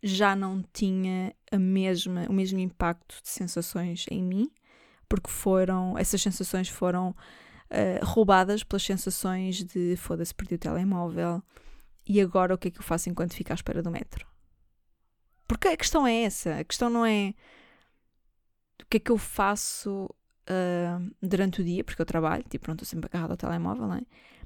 já 0.02 0.36
não 0.36 0.64
tinha 0.74 1.34
a 1.52 1.58
mesma, 1.58 2.26
o 2.30 2.34
mesmo 2.34 2.60
impacto 2.60 3.22
de 3.22 3.30
sensações 3.30 4.06
em 4.10 4.22
mim, 4.22 4.52
porque 5.08 5.30
foram, 5.30 5.98
essas 5.98 6.22
sensações 6.22 6.68
foram 6.68 7.12
uh, 7.12 8.06
roubadas 8.06 8.64
pelas 8.64 8.84
sensações 8.84 9.64
de 9.64 9.96
foda-se, 9.96 10.34
perdi 10.34 10.56
o 10.56 10.60
telemóvel, 10.60 11.42
e 12.06 12.20
agora 12.20 12.54
o 12.54 12.58
que 12.58 12.68
é 12.68 12.72
que 12.72 12.80
eu 12.80 12.84
faço 12.84 13.10
enquanto 13.10 13.34
fico 13.34 13.54
à 13.54 13.56
espera 13.56 13.82
do 13.82 13.90
metro? 13.90 14.33
Porque 15.54 15.68
a 15.68 15.78
questão 15.78 16.08
é 16.08 16.24
essa. 16.24 16.56
A 16.58 16.64
questão 16.64 16.90
não 16.90 17.06
é 17.06 17.36
o 18.82 18.86
que 18.90 18.98
é 18.98 19.00
que 19.00 19.12
eu 19.12 19.20
faço 19.20 20.10
uh, 20.50 21.16
durante 21.22 21.62
o 21.62 21.64
dia, 21.64 21.84
porque 21.84 22.02
eu 22.02 22.06
trabalho, 22.06 22.44
tipo, 22.50 22.68
não 22.68 22.74
estou 22.74 22.88
sempre 22.88 23.08
agarrada 23.08 23.34
ao 23.34 23.38
telemóvel, 23.38 23.88
não 23.88 23.96
é? 23.96 24.02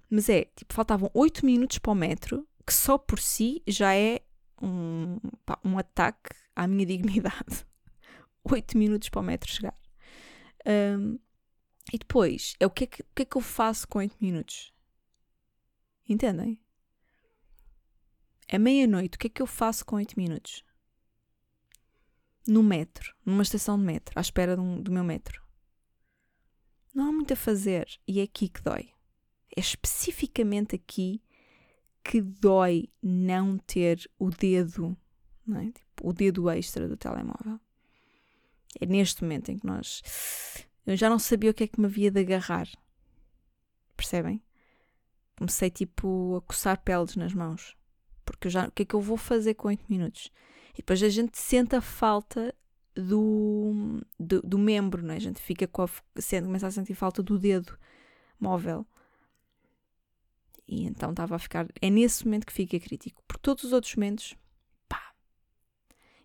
Mas 0.10 0.28
é, 0.28 0.46
tipo, 0.56 0.74
faltavam 0.74 1.10
8 1.14 1.46
minutos 1.46 1.80
para 1.80 1.92
o 1.92 1.96
metro, 1.96 2.46
que 2.66 2.74
só 2.74 2.98
por 2.98 3.20
si 3.20 3.64
já 3.66 3.96
é 3.96 4.20
um, 4.62 5.18
pá, 5.46 5.58
um 5.64 5.78
ataque 5.78 6.30
à 6.54 6.68
minha 6.68 6.86
dignidade. 6.86 7.66
8 8.44 8.78
minutos 8.78 9.08
para 9.08 9.22
o 9.22 9.24
metro 9.24 9.50
chegar. 9.50 9.78
Um, 10.66 11.18
e 11.94 11.98
depois, 11.98 12.54
é 12.60 12.66
o 12.66 12.70
que 12.70 12.84
é 12.84 12.88
que, 12.88 13.02
o 13.02 13.06
que 13.16 13.22
é 13.22 13.26
que 13.26 13.38
eu 13.38 13.42
faço 13.42 13.88
com 13.88 14.00
8 14.00 14.18
minutos? 14.20 14.74
Entendem? 16.08 16.60
É 18.46 18.58
meia-noite, 18.58 19.16
o 19.16 19.20
que 19.20 19.28
é 19.28 19.30
que 19.30 19.42
eu 19.42 19.48
faço 19.48 19.86
com 19.86 19.96
8 19.96 20.16
minutos? 20.18 20.67
No 22.48 22.64
metro, 22.64 23.14
numa 23.26 23.44
estação 23.44 23.78
de 23.78 23.84
metro, 23.84 24.18
à 24.18 24.22
espera 24.22 24.60
um, 24.60 24.82
do 24.82 24.92
meu 24.92 25.04
metro. 25.04 25.42
Não 26.94 27.10
há 27.10 27.12
muito 27.12 27.34
a 27.34 27.36
fazer 27.36 27.88
e 28.08 28.20
é 28.20 28.24
aqui 28.24 28.48
que 28.48 28.62
dói. 28.62 28.90
É 29.56 29.60
especificamente 29.60 30.76
aqui 30.76 31.22
que 32.04 32.22
dói 32.22 32.90
não 33.04 33.58
ter 33.58 34.10
o 34.18 34.30
dedo, 34.30 34.98
é? 35.56 35.66
tipo, 35.72 36.08
o 36.08 36.14
dedo 36.14 36.50
extra 36.50 36.88
do 36.88 36.96
telemóvel. 36.96 37.60
É 38.80 38.86
neste 38.86 39.24
momento 39.24 39.50
em 39.50 39.58
que 39.58 39.66
nós. 39.66 40.02
Eu 40.86 40.96
já 40.96 41.10
não 41.10 41.20
sabia 41.20 41.52
o 41.52 41.54
que 41.54 41.66
é 41.66 41.68
que 41.68 41.80
me 41.80 41.88
havia 41.88 42.10
de 42.10 42.22
agarrar. 42.22 42.68
Percebem? 43.96 44.42
Comecei 45.38 45.70
tipo 45.70 46.38
a 46.38 46.42
coçar 46.42 46.82
peles 46.82 47.16
nas 47.16 47.34
mãos 47.34 47.78
porque 48.28 48.50
já, 48.50 48.68
o 48.68 48.72
que 48.72 48.84
é 48.84 48.86
que 48.86 48.94
eu 48.94 49.00
vou 49.00 49.16
fazer 49.16 49.54
com 49.54 49.70
8 49.70 49.86
minutos? 49.90 50.30
E 50.78 50.82
depois 50.82 51.02
a 51.02 51.10
gente 51.10 51.38
sente 51.38 51.76
a 51.76 51.82
falta 51.82 52.54
do, 52.96 54.02
do, 54.20 54.42
do 54.42 54.58
membro, 54.58 55.04
não 55.04 55.14
é? 55.14 55.18
A 55.18 55.22
gente 55.22 55.42
fica 55.42 55.68
com 55.68 55.82
a, 55.84 55.90
sente, 56.18 56.46
começa 56.46 56.68
a 56.68 56.72
sentir 56.72 56.94
falta 56.94 57.24
do 57.24 57.38
dedo 57.38 57.78
móvel. 58.40 58.86
E 60.68 60.86
então 60.86 61.12
estava 61.12 61.36
a 61.36 61.40
ficar. 61.40 61.68
É 61.82 61.90
nesse 61.90 62.26
momento 62.26 62.46
que 62.46 62.54
fica 62.54 62.80
crítico. 62.80 63.24
Por 63.28 63.38
todos 63.38 63.64
os 63.64 63.74
outros 63.74 63.96
momentos, 63.96 64.36
pá. 64.88 65.14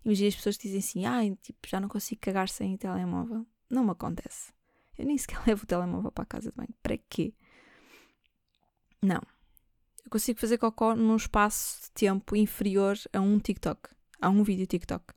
Imagina 0.03 0.27
as 0.27 0.35
pessoas 0.35 0.57
que 0.57 0.67
dizem 0.67 0.79
assim: 0.79 1.05
ah, 1.05 1.35
tipo, 1.41 1.59
já 1.67 1.79
não 1.79 1.87
consigo 1.87 2.21
cagar 2.21 2.49
sem 2.49 2.77
telemóvel. 2.77 3.45
Não 3.69 3.83
me 3.83 3.91
acontece. 3.91 4.53
Eu 4.97 5.05
nem 5.05 5.17
sequer 5.17 5.41
levo 5.47 5.63
o 5.63 5.67
telemóvel 5.67 6.11
para 6.11 6.23
a 6.23 6.27
casa 6.27 6.51
de 6.51 6.55
banho. 6.55 6.73
Para 6.81 6.97
quê? 6.97 7.33
Não 9.01 9.21
eu 10.05 10.11
consigo 10.11 10.39
fazer 10.39 10.57
cocó 10.57 10.95
num 10.95 11.15
espaço 11.15 11.83
de 11.83 11.91
tempo 11.91 12.35
inferior 12.35 12.97
a 13.11 13.19
um 13.19 13.39
TikTok, 13.39 13.89
a 14.23 14.29
um 14.29 14.43
vídeo 14.43 14.65
TikTok. 14.65 15.13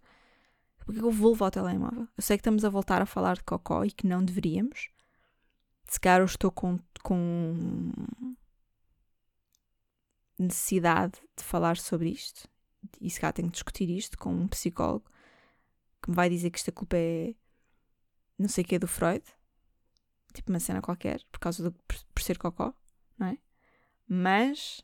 Porque 0.85 1.01
eu 1.01 1.11
vou 1.11 1.33
levar 1.33 1.47
o 1.47 1.51
telemóvel. 1.51 2.09
Eu 2.17 2.23
sei 2.23 2.37
que 2.37 2.41
estamos 2.41 2.65
a 2.65 2.69
voltar 2.69 3.03
a 3.03 3.07
falar 3.07 3.37
de 3.37 3.45
cocó 3.45 3.85
e 3.85 3.91
que 3.91 4.07
não 4.07 4.25
deveríamos. 4.25 4.91
Se 5.89 5.99
calhar 5.99 6.21
eu 6.21 6.27
estou 6.27 6.51
com, 6.51 6.79
com 7.03 7.93
necessidade 10.39 11.21
de 11.37 11.43
falar 11.43 11.77
sobre 11.77 12.11
isto. 12.11 12.49
E 13.01 13.11
se 13.11 13.21
calhar 13.21 13.33
tenho 13.33 13.49
que 13.49 13.55
discutir 13.55 13.91
isto 13.91 14.19
com 14.19 14.33
um 14.33 14.49
psicólogo 14.49 15.11
que 16.03 16.11
me 16.11 16.17
vai 16.17 16.29
dizer 16.29 16.51
que 16.51 16.59
esta 16.59 16.73
culpa 16.73 16.97
é 16.97 17.35
não 18.39 18.49
sei 18.49 18.63
o 18.63 18.67
que 18.67 18.75
é 18.75 18.79
do 18.79 18.87
Freud. 18.87 19.25
Tipo 20.35 20.53
uma 20.53 20.61
cena 20.61 20.83
qualquer, 20.83 21.23
por 21.33 21.41
causa 21.41 21.63
do 21.63 21.73
por 21.73 22.23
ser 22.23 22.39
cocó, 22.39 22.75
não 23.19 23.29
é? 23.29 23.39
Mas 24.07 24.83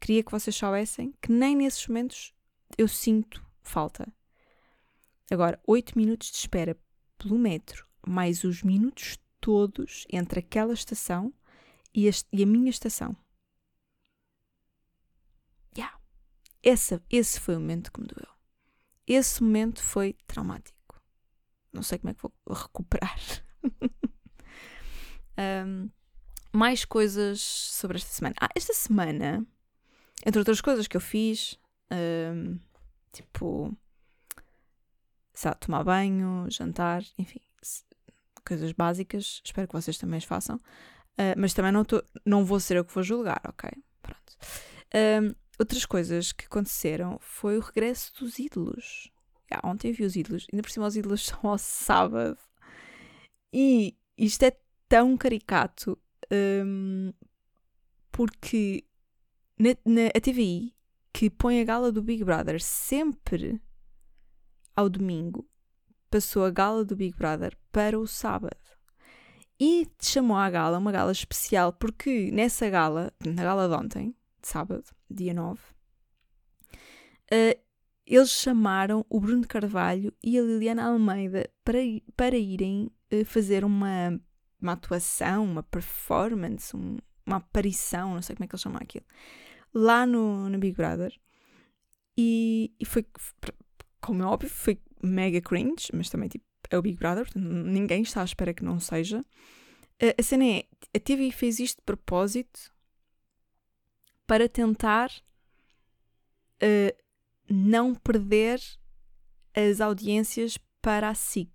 queria 0.00 0.22
que 0.22 0.30
vocês 0.30 0.56
soubessem 0.56 1.14
que 1.20 1.30
nem 1.30 1.54
nesses 1.54 1.86
momentos 1.86 2.34
eu 2.78 2.88
sinto 2.88 3.44
falta. 3.64 4.12
Agora, 5.30 5.60
8 5.66 5.96
minutos 5.96 6.30
de 6.30 6.36
espera 6.36 6.78
pelo 7.18 7.38
metro, 7.38 7.86
mais 8.06 8.44
os 8.44 8.62
minutos 8.62 9.18
todos 9.40 10.06
entre 10.10 10.40
aquela 10.40 10.74
estação 10.74 11.32
e 11.94 12.08
a, 12.08 12.12
e 12.32 12.42
a 12.42 12.46
minha 12.46 12.70
estação. 12.70 13.16
Yeah. 15.76 15.98
Essa, 16.62 17.02
esse 17.10 17.40
foi 17.40 17.56
o 17.56 17.60
momento 17.60 17.92
que 17.92 18.00
me 18.00 18.06
doeu. 18.06 18.32
Esse 19.06 19.42
momento 19.42 19.82
foi 19.82 20.14
traumático. 20.26 20.74
Não 21.72 21.82
sei 21.82 21.98
como 21.98 22.10
é 22.10 22.14
que 22.14 22.22
vou 22.22 22.32
recuperar. 22.48 23.18
um, 25.66 25.90
mais 26.52 26.84
coisas 26.84 27.40
sobre 27.40 27.98
esta 27.98 28.10
semana. 28.10 28.34
Ah, 28.40 28.48
esta 28.54 28.72
semana, 28.72 29.44
entre 30.24 30.38
outras 30.38 30.60
coisas 30.60 30.86
que 30.86 30.96
eu 30.96 31.00
fiz, 31.00 31.58
um, 31.92 32.58
tipo, 33.14 33.76
sabe, 35.32 35.60
tomar 35.60 35.84
banho, 35.84 36.46
jantar, 36.50 37.02
enfim, 37.18 37.40
coisas 38.46 38.72
básicas. 38.72 39.40
Espero 39.44 39.66
que 39.68 39.74
vocês 39.74 39.96
também 39.96 40.18
as 40.18 40.24
façam. 40.24 40.56
Uh, 40.56 41.34
mas 41.36 41.54
também 41.54 41.72
não, 41.72 41.84
tô, 41.84 42.02
não 42.24 42.44
vou 42.44 42.58
ser 42.58 42.76
eu 42.76 42.84
que 42.84 42.92
vou 42.92 43.02
julgar, 43.02 43.40
ok? 43.48 43.70
Pronto. 44.02 44.36
Um, 44.94 45.34
outras 45.58 45.86
coisas 45.86 46.32
que 46.32 46.46
aconteceram 46.46 47.18
foi 47.20 47.56
o 47.56 47.60
regresso 47.60 48.12
dos 48.18 48.38
ídolos. 48.38 49.10
Yeah, 49.50 49.68
ontem 49.68 49.92
vi 49.92 50.04
os 50.04 50.16
ídolos, 50.16 50.46
ainda 50.52 50.62
por 50.62 50.70
cima 50.70 50.86
os 50.86 50.96
ídolos 50.96 51.24
são 51.26 51.40
ao 51.44 51.58
sábado. 51.58 52.38
E 53.52 53.96
isto 54.18 54.42
é 54.42 54.56
tão 54.88 55.16
caricato 55.16 55.98
um, 56.32 57.12
porque 58.10 58.84
na, 59.58 59.70
na, 59.84 60.08
a 60.08 60.20
TVI, 60.20 60.73
que 61.14 61.30
põe 61.30 61.60
a 61.60 61.64
gala 61.64 61.92
do 61.92 62.02
Big 62.02 62.24
Brother 62.24 62.60
sempre 62.60 63.62
ao 64.74 64.90
domingo, 64.90 65.48
passou 66.10 66.44
a 66.44 66.50
gala 66.50 66.84
do 66.84 66.96
Big 66.96 67.16
Brother 67.16 67.56
para 67.70 67.98
o 67.98 68.06
sábado. 68.06 68.56
E 69.58 69.88
chamou 70.02 70.36
à 70.36 70.50
gala 70.50 70.76
uma 70.76 70.90
gala 70.90 71.12
especial, 71.12 71.72
porque 71.72 72.30
nessa 72.32 72.68
gala, 72.68 73.12
na 73.24 73.44
gala 73.44 73.68
de 73.68 73.74
ontem, 73.74 74.16
de 74.42 74.48
sábado, 74.48 74.84
dia 75.08 75.32
9, 75.32 75.60
uh, 75.60 75.62
eh, 77.30 77.60
eles 78.04 78.30
chamaram 78.30 79.06
o 79.08 79.20
Bruno 79.20 79.46
Carvalho 79.46 80.12
e 80.22 80.36
a 80.36 80.42
Liliana 80.42 80.86
Almeida 80.86 81.48
para, 81.64 81.78
para 82.16 82.36
irem 82.36 82.90
uh, 83.12 83.24
fazer 83.24 83.64
uma 83.64 84.20
uma 84.64 84.72
atuação, 84.72 85.44
uma 85.44 85.62
performance, 85.62 86.74
um, 86.74 86.96
uma 87.26 87.36
aparição, 87.36 88.14
não 88.14 88.22
sei 88.22 88.34
como 88.34 88.44
é 88.44 88.48
que 88.48 88.54
eles 88.54 88.62
chamam 88.62 88.80
aquilo, 88.82 89.04
lá 89.74 90.06
no, 90.06 90.48
no 90.48 90.58
Big 90.58 90.76
Brother. 90.76 91.12
E, 92.16 92.72
e 92.78 92.84
foi, 92.84 93.04
como 94.00 94.22
é 94.22 94.26
óbvio, 94.26 94.48
foi 94.48 94.78
mega 95.02 95.40
cringe, 95.40 95.88
mas 95.92 96.08
também 96.08 96.28
tipo, 96.28 96.44
é 96.70 96.78
o 96.78 96.82
Big 96.82 96.96
Brother, 96.96 97.24
portanto, 97.24 97.44
ninguém 97.44 98.02
está 98.02 98.22
à 98.22 98.24
espera 98.24 98.54
que 98.54 98.64
não 98.64 98.78
seja. 98.78 99.24
A, 100.00 100.20
a 100.20 100.22
cena 100.22 100.44
é, 100.44 100.64
a 100.94 101.00
TV 101.00 101.30
fez 101.30 101.58
isto 101.58 101.78
de 101.78 101.84
propósito 101.84 102.72
para 104.26 104.48
tentar 104.48 105.10
uh, 106.62 107.02
não 107.48 107.94
perder 107.94 108.60
as 109.54 109.80
audiências 109.80 110.58
para 110.80 111.08
a 111.08 111.14
SIC. 111.14 111.50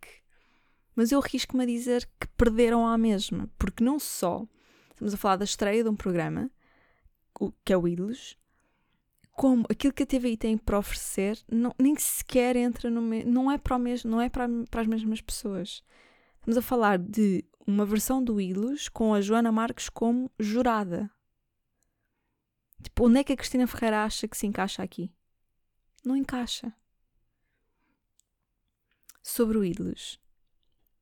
Mas 0.95 1.11
eu 1.11 1.19
risco-me 1.19 1.63
a 1.63 1.67
dizer 1.67 2.07
que 2.19 2.27
perderam 2.35 2.85
à 2.85 2.97
mesma, 2.97 3.49
porque 3.57 3.83
não 3.83 3.99
só 3.99 4.45
estamos 4.89 5.13
a 5.13 5.17
falar 5.17 5.37
da 5.37 5.45
estreia 5.45 5.83
de 5.83 5.89
um 5.89 5.95
programa, 5.95 6.51
que 7.63 7.73
é 7.73 7.77
o 7.77 7.87
Ídolos, 7.87 8.37
como 9.39 9.65
aquilo 9.69 9.93
que 9.93 10.03
a 10.03 10.05
TVI 10.05 10.35
tem 10.35 10.57
para 10.57 10.77
oferecer 10.77 11.39
não, 11.49 11.73
nem 11.79 11.95
sequer 11.95 12.57
entra 12.57 12.89
no 12.89 13.01
não 13.01 13.49
é 13.49 13.57
para 13.57 13.77
o 13.77 13.79
mesmo, 13.79 14.11
não 14.11 14.19
é 14.19 14.27
para, 14.27 14.49
para 14.69 14.81
as 14.81 14.87
mesmas 14.87 15.21
pessoas. 15.21 15.81
Estamos 16.39 16.57
a 16.57 16.61
falar 16.61 16.97
de 16.97 17.45
uma 17.65 17.85
versão 17.85 18.21
do 18.21 18.41
Ídolos 18.41 18.89
com 18.89 19.13
a 19.13 19.21
Joana 19.21 19.49
Marques 19.49 19.87
como 19.87 20.29
jurada. 20.37 21.09
Tipo, 22.83 23.07
onde 23.07 23.19
é 23.19 23.23
que 23.23 23.31
a 23.31 23.37
Cristina 23.37 23.65
Ferreira 23.65 24.03
acha 24.03 24.27
que 24.27 24.37
se 24.37 24.45
encaixa 24.45 24.83
aqui? 24.83 25.09
Não 26.03 26.17
encaixa. 26.17 26.73
Sobre 29.21 29.57
o 29.57 29.63
Ídolos. 29.63 30.19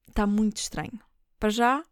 Está 0.07 0.27
muito 0.27 0.57
estranho. 0.57 0.99
Para 1.39 1.49
já, 1.49 1.83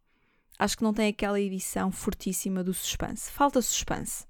acho 0.58 0.76
que 0.76 0.84
não 0.84 0.94
tem 0.94 1.08
aquela 1.08 1.40
edição 1.40 1.90
fortíssima 1.90 2.62
do 2.62 2.74
suspense. 2.74 3.32
Falta 3.32 3.60
suspense. 3.60 4.26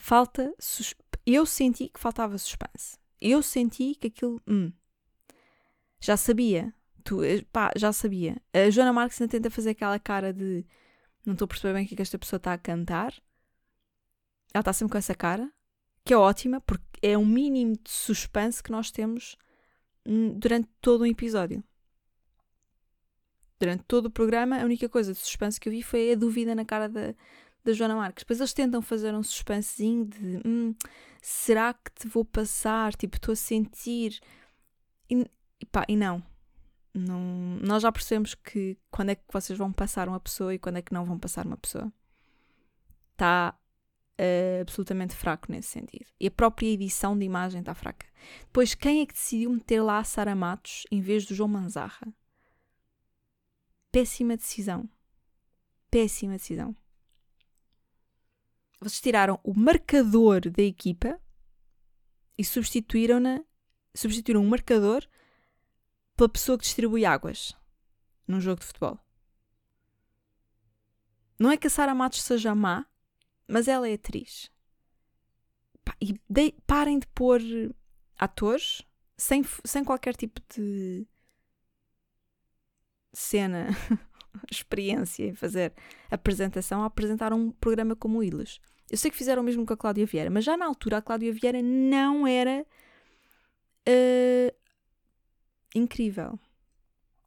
Falta. 0.00 0.54
Eu 1.26 1.44
senti 1.44 1.88
que 1.88 2.00
faltava 2.00 2.36
suspense. 2.38 2.98
Eu 3.20 3.42
senti 3.42 3.94
que 3.94 4.08
aquilo. 4.08 4.40
Hum, 4.48 4.72
já 6.00 6.16
sabia. 6.16 6.74
Tu, 7.04 7.22
eh, 7.22 7.42
pá, 7.52 7.70
já 7.76 7.92
sabia. 7.92 8.40
A 8.52 8.70
Joana 8.70 8.92
Marques 8.92 9.20
ainda 9.20 9.30
tenta 9.30 9.50
fazer 9.50 9.70
aquela 9.70 9.98
cara 9.98 10.32
de. 10.32 10.64
Não 11.24 11.34
estou 11.34 11.44
a 11.44 11.48
perceber 11.48 11.74
bem 11.74 11.84
o 11.84 11.88
que, 11.88 11.94
é 11.94 11.96
que 11.96 12.02
esta 12.02 12.18
pessoa 12.18 12.38
está 12.38 12.54
a 12.54 12.58
cantar. 12.58 13.12
Ela 14.54 14.62
está 14.62 14.72
sempre 14.72 14.92
com 14.92 14.98
essa 14.98 15.14
cara. 15.14 15.52
Que 16.02 16.14
é 16.14 16.16
ótima, 16.16 16.60
porque 16.62 16.82
é 17.02 17.16
um 17.16 17.26
mínimo 17.26 17.74
de 17.74 17.90
suspense 17.90 18.62
que 18.62 18.72
nós 18.72 18.90
temos 18.90 19.36
hum, 20.06 20.38
durante 20.38 20.68
todo 20.80 21.02
o 21.02 21.06
episódio. 21.06 21.62
Durante 23.60 23.84
todo 23.84 24.06
o 24.06 24.10
programa, 24.10 24.58
a 24.58 24.64
única 24.64 24.88
coisa 24.88 25.12
de 25.12 25.18
suspense 25.18 25.60
que 25.60 25.68
eu 25.68 25.72
vi 25.72 25.82
foi 25.82 26.12
a 26.12 26.14
dúvida 26.14 26.54
na 26.54 26.64
cara 26.64 26.88
da, 26.88 27.14
da 27.64 27.72
Joana 27.72 27.96
Marques. 27.96 28.22
Depois 28.22 28.40
eles 28.40 28.52
tentam 28.52 28.82
fazer 28.82 29.14
um 29.14 29.22
suspensezinho 29.22 30.06
de 30.06 30.40
hum, 30.44 30.74
será 31.20 31.74
que 31.74 31.90
te 31.92 32.08
vou 32.08 32.24
passar? 32.24 32.94
Tipo, 32.94 33.16
estou 33.16 33.32
a 33.32 33.36
sentir. 33.36 34.20
E, 35.08 35.26
e 35.60 35.66
pá, 35.66 35.84
e 35.88 35.96
não. 35.96 36.22
não. 36.94 37.20
Nós 37.62 37.82
já 37.82 37.92
percebemos 37.92 38.34
que 38.34 38.78
quando 38.90 39.10
é 39.10 39.14
que 39.14 39.24
vocês 39.32 39.58
vão 39.58 39.72
passar 39.72 40.08
uma 40.08 40.20
pessoa 40.20 40.54
e 40.54 40.58
quando 40.58 40.76
é 40.78 40.82
que 40.82 40.92
não 40.92 41.04
vão 41.04 41.18
passar 41.18 41.46
uma 41.46 41.56
pessoa. 41.56 41.92
Está 43.12 43.54
uh, 44.18 44.60
absolutamente 44.62 45.14
fraco 45.14 45.52
nesse 45.52 45.68
sentido. 45.68 46.06
E 46.18 46.26
a 46.26 46.30
própria 46.30 46.68
edição 46.68 47.18
de 47.18 47.24
imagem 47.24 47.60
está 47.60 47.74
fraca. 47.74 48.06
Depois, 48.46 48.74
quem 48.74 49.02
é 49.02 49.06
que 49.06 49.14
decidiu 49.14 49.50
meter 49.50 49.82
lá 49.82 49.98
a 49.98 50.04
Sara 50.04 50.34
Matos 50.34 50.86
em 50.90 51.00
vez 51.00 51.26
do 51.26 51.34
João 51.34 51.48
Manzarra? 51.48 52.08
Péssima 53.92 54.36
decisão. 54.36 54.88
Péssima 55.90 56.34
decisão 56.34 56.74
vocês 58.80 59.00
tiraram 59.00 59.38
o 59.44 59.52
marcador 59.54 60.48
da 60.50 60.62
equipa 60.62 61.20
e 62.36 62.44
substituíram-na, 62.44 63.44
substituíram 63.94 64.40
um 64.40 64.48
marcador 64.48 65.06
pela 66.16 66.28
pessoa 66.28 66.56
que 66.56 66.64
distribui 66.64 67.04
águas 67.04 67.54
num 68.26 68.40
jogo 68.40 68.60
de 68.60 68.66
futebol. 68.66 68.98
Não 71.38 71.50
é 71.50 71.56
que 71.56 71.66
a 71.66 71.70
Sara 71.70 71.94
Matos 71.94 72.22
seja 72.22 72.54
má, 72.54 72.86
mas 73.46 73.68
ela 73.68 73.88
é 73.88 73.94
atriz. 73.94 74.50
E 76.00 76.14
de, 76.28 76.52
parem 76.66 76.98
de 76.98 77.06
pôr 77.08 77.40
atores 78.18 78.82
sem, 79.16 79.42
sem 79.64 79.84
qualquer 79.84 80.16
tipo 80.16 80.40
de 80.54 81.06
cena, 83.12 83.68
experiência 84.50 85.24
em 85.24 85.34
fazer 85.34 85.72
apresentação, 86.10 86.82
a 86.82 86.86
apresentar 86.86 87.32
um 87.32 87.50
programa 87.50 87.96
como 87.96 88.18
o 88.18 88.22
Ilhas. 88.22 88.60
Eu 88.90 88.96
sei 88.96 89.10
que 89.10 89.16
fizeram 89.16 89.42
o 89.42 89.44
mesmo 89.44 89.64
com 89.64 89.72
a 89.72 89.76
Cláudia 89.76 90.04
Vieira, 90.04 90.30
mas 90.30 90.44
já 90.44 90.56
na 90.56 90.66
altura 90.66 90.98
a 90.98 91.02
Cláudia 91.02 91.32
Vieira 91.32 91.62
não 91.62 92.26
era 92.26 92.66
uh, 93.88 94.54
incrível. 95.74 96.38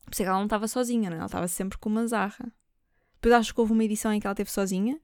Por 0.05 0.11
isso 0.11 0.21
é 0.21 0.25
que 0.25 0.29
ela 0.29 0.37
não 0.37 0.45
estava 0.45 0.67
sozinha, 0.67 1.09
não 1.09 1.15
é? 1.15 1.19
Ela 1.19 1.27
estava 1.27 1.47
sempre 1.47 1.77
com 1.77 1.89
uma 1.89 2.05
zarra. 2.05 2.51
Depois 3.15 3.33
acho 3.33 3.53
que 3.53 3.61
houve 3.61 3.71
uma 3.71 3.83
edição 3.83 4.11
em 4.11 4.19
que 4.19 4.27
ela 4.27 4.33
esteve 4.33 4.51
sozinha, 4.51 4.99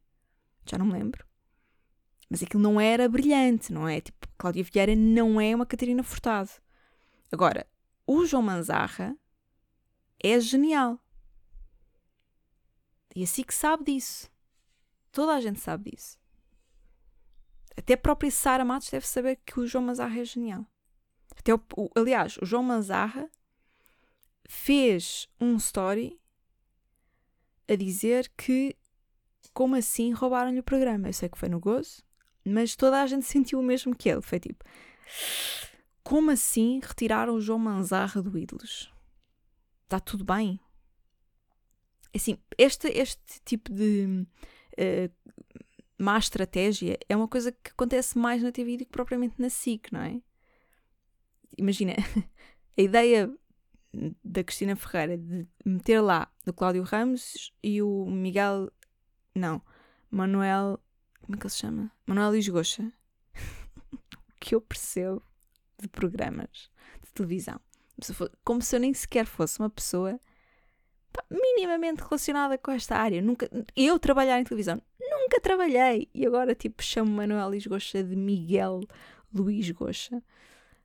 já 0.70 0.78
não 0.78 0.86
me 0.86 0.94
lembro. 0.94 1.26
Mas 2.30 2.44
aquilo 2.44 2.62
não 2.62 2.80
era 2.80 3.08
brilhante, 3.08 3.72
não 3.72 3.88
é? 3.88 4.02
Tipo, 4.02 4.28
Cláudia 4.38 4.64
Vieira 4.64 4.96
não 4.96 5.40
é 5.40 5.56
uma 5.56 5.66
Catarina 5.66 6.04
Furtado. 6.04 6.52
Agora, 7.32 7.66
o 8.06 8.26
João 8.26 8.44
Manzarra 8.44 9.16
é 10.22 10.40
genial. 10.40 11.00
E 13.16 13.24
assim 13.24 13.44
que 13.44 13.54
sabe 13.54 13.86
disso. 13.86 14.30
Toda 15.12 15.34
a 15.34 15.42
gente 15.42 15.60
sabe 15.60 15.92
disso. 15.92 16.18
Até 17.76 17.94
a 17.94 17.98
própria 17.98 18.30
Sara 18.30 18.66
Matos 18.66 18.90
deve 18.90 19.08
saber 19.08 19.38
que 19.46 19.60
o 19.60 19.66
João 19.66 19.86
Mazarra 19.86 20.20
é 20.20 20.26
genial. 20.26 20.66
Até 21.38 21.54
o, 21.54 21.62
o, 21.76 21.90
aliás, 21.96 22.38
o 22.42 22.46
João 22.46 22.62
Mazarra 22.62 23.30
fez 24.48 25.28
um 25.40 25.56
story 25.56 26.20
a 27.68 27.76
dizer 27.76 28.32
que 28.36 28.76
como 29.54 29.76
assim 29.76 30.12
roubaram-lhe 30.12 30.60
o 30.60 30.64
programa. 30.64 31.08
Eu 31.08 31.14
sei 31.14 31.30
que 31.30 31.38
foi 31.38 31.50
no 31.50 31.60
gozo, 31.60 32.04
mas 32.46 32.76
toda 32.76 33.02
a 33.02 33.08
gente 33.08 33.26
sentiu 33.26 33.60
o 33.60 33.64
mesmo 33.64 33.96
que 33.96 34.10
ele. 34.10 34.22
Foi 34.22 34.40
tipo, 34.40 34.64
como 36.04 36.32
assim 36.32 36.80
retiraram 36.84 37.36
o 37.36 37.42
João 37.42 37.60
Manzarra 37.60 38.22
do 38.22 38.38
Ídolos? 38.38 38.92
Está 39.84 40.00
tudo 40.00 40.24
bem? 40.24 40.60
Assim, 42.14 42.38
este, 42.58 42.88
este 42.88 43.42
tipo 43.46 43.72
de 43.72 44.26
uh, 44.74 45.34
má 45.98 46.18
estratégia 46.18 46.98
é 47.08 47.16
uma 47.16 47.28
coisa 47.28 47.52
que 47.52 47.72
acontece 47.72 48.18
mais 48.18 48.42
na 48.42 48.52
TV 48.52 48.78
do 48.78 48.86
que 48.86 48.92
propriamente 48.92 49.36
na 49.38 49.50
SIC, 49.50 49.92
não 49.92 50.02
é? 50.02 50.22
Imagina, 51.58 51.94
a 52.78 52.82
ideia 52.82 53.32
da 54.24 54.44
Cristina 54.44 54.76
Ferreira 54.76 55.18
de 55.18 55.48
meter 55.66 56.02
lá 56.02 56.32
o 56.48 56.54
Cláudio 56.54 56.84
Ramos 56.84 57.54
e 57.62 57.82
o 57.82 58.06
Miguel. 58.06 58.72
Não, 59.36 59.62
Manuel. 60.10 60.80
Como 61.22 61.36
é 61.36 61.38
que 61.38 61.46
ele 61.46 61.52
se 61.52 61.60
chama? 61.60 61.92
Manuel 62.08 62.32
Lisgocha. 62.32 62.92
o 63.94 64.40
que 64.40 64.56
eu 64.56 64.62
percebo 64.62 65.22
de 65.80 65.88
programas 65.88 66.70
de 67.04 67.12
televisão. 67.14 67.60
Como 68.44 68.62
se 68.62 68.76
eu 68.76 68.80
nem 68.80 68.94
sequer 68.94 69.26
fosse 69.26 69.60
uma 69.60 69.70
pessoa 69.70 70.20
minimamente 71.30 72.02
relacionada 72.04 72.58
com 72.58 72.72
esta 72.72 72.96
área. 72.96 73.22
Nunca, 73.22 73.50
eu 73.76 74.00
trabalhar 74.00 74.40
em 74.40 74.44
televisão 74.44 74.82
nunca 75.10 75.42
trabalhei. 75.42 76.10
E 76.14 76.26
agora, 76.26 76.56
tipo, 76.56 76.84
chamo 76.84 77.12
Manuel 77.12 77.52
Goxa 77.68 78.04
de 78.04 78.16
Miguel 78.16 78.82
Luís 79.34 79.70
Goxa. 79.72 80.22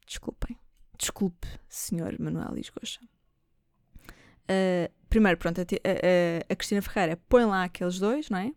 Desculpem. 0.06 0.58
Desculpe, 0.98 1.48
senhor 1.68 2.18
Manuel 2.18 2.54
Goxa. 2.74 3.00
Uh, 4.44 4.92
primeiro, 5.08 5.38
pronto, 5.38 5.60
a, 5.60 5.62
a, 5.62 6.52
a, 6.52 6.56
Cristina 6.56 6.82
Ferreira 6.82 7.16
põe 7.28 7.44
lá 7.44 7.64
aqueles 7.64 7.98
dois, 7.98 8.28
não 8.28 8.38
é? 8.38 8.52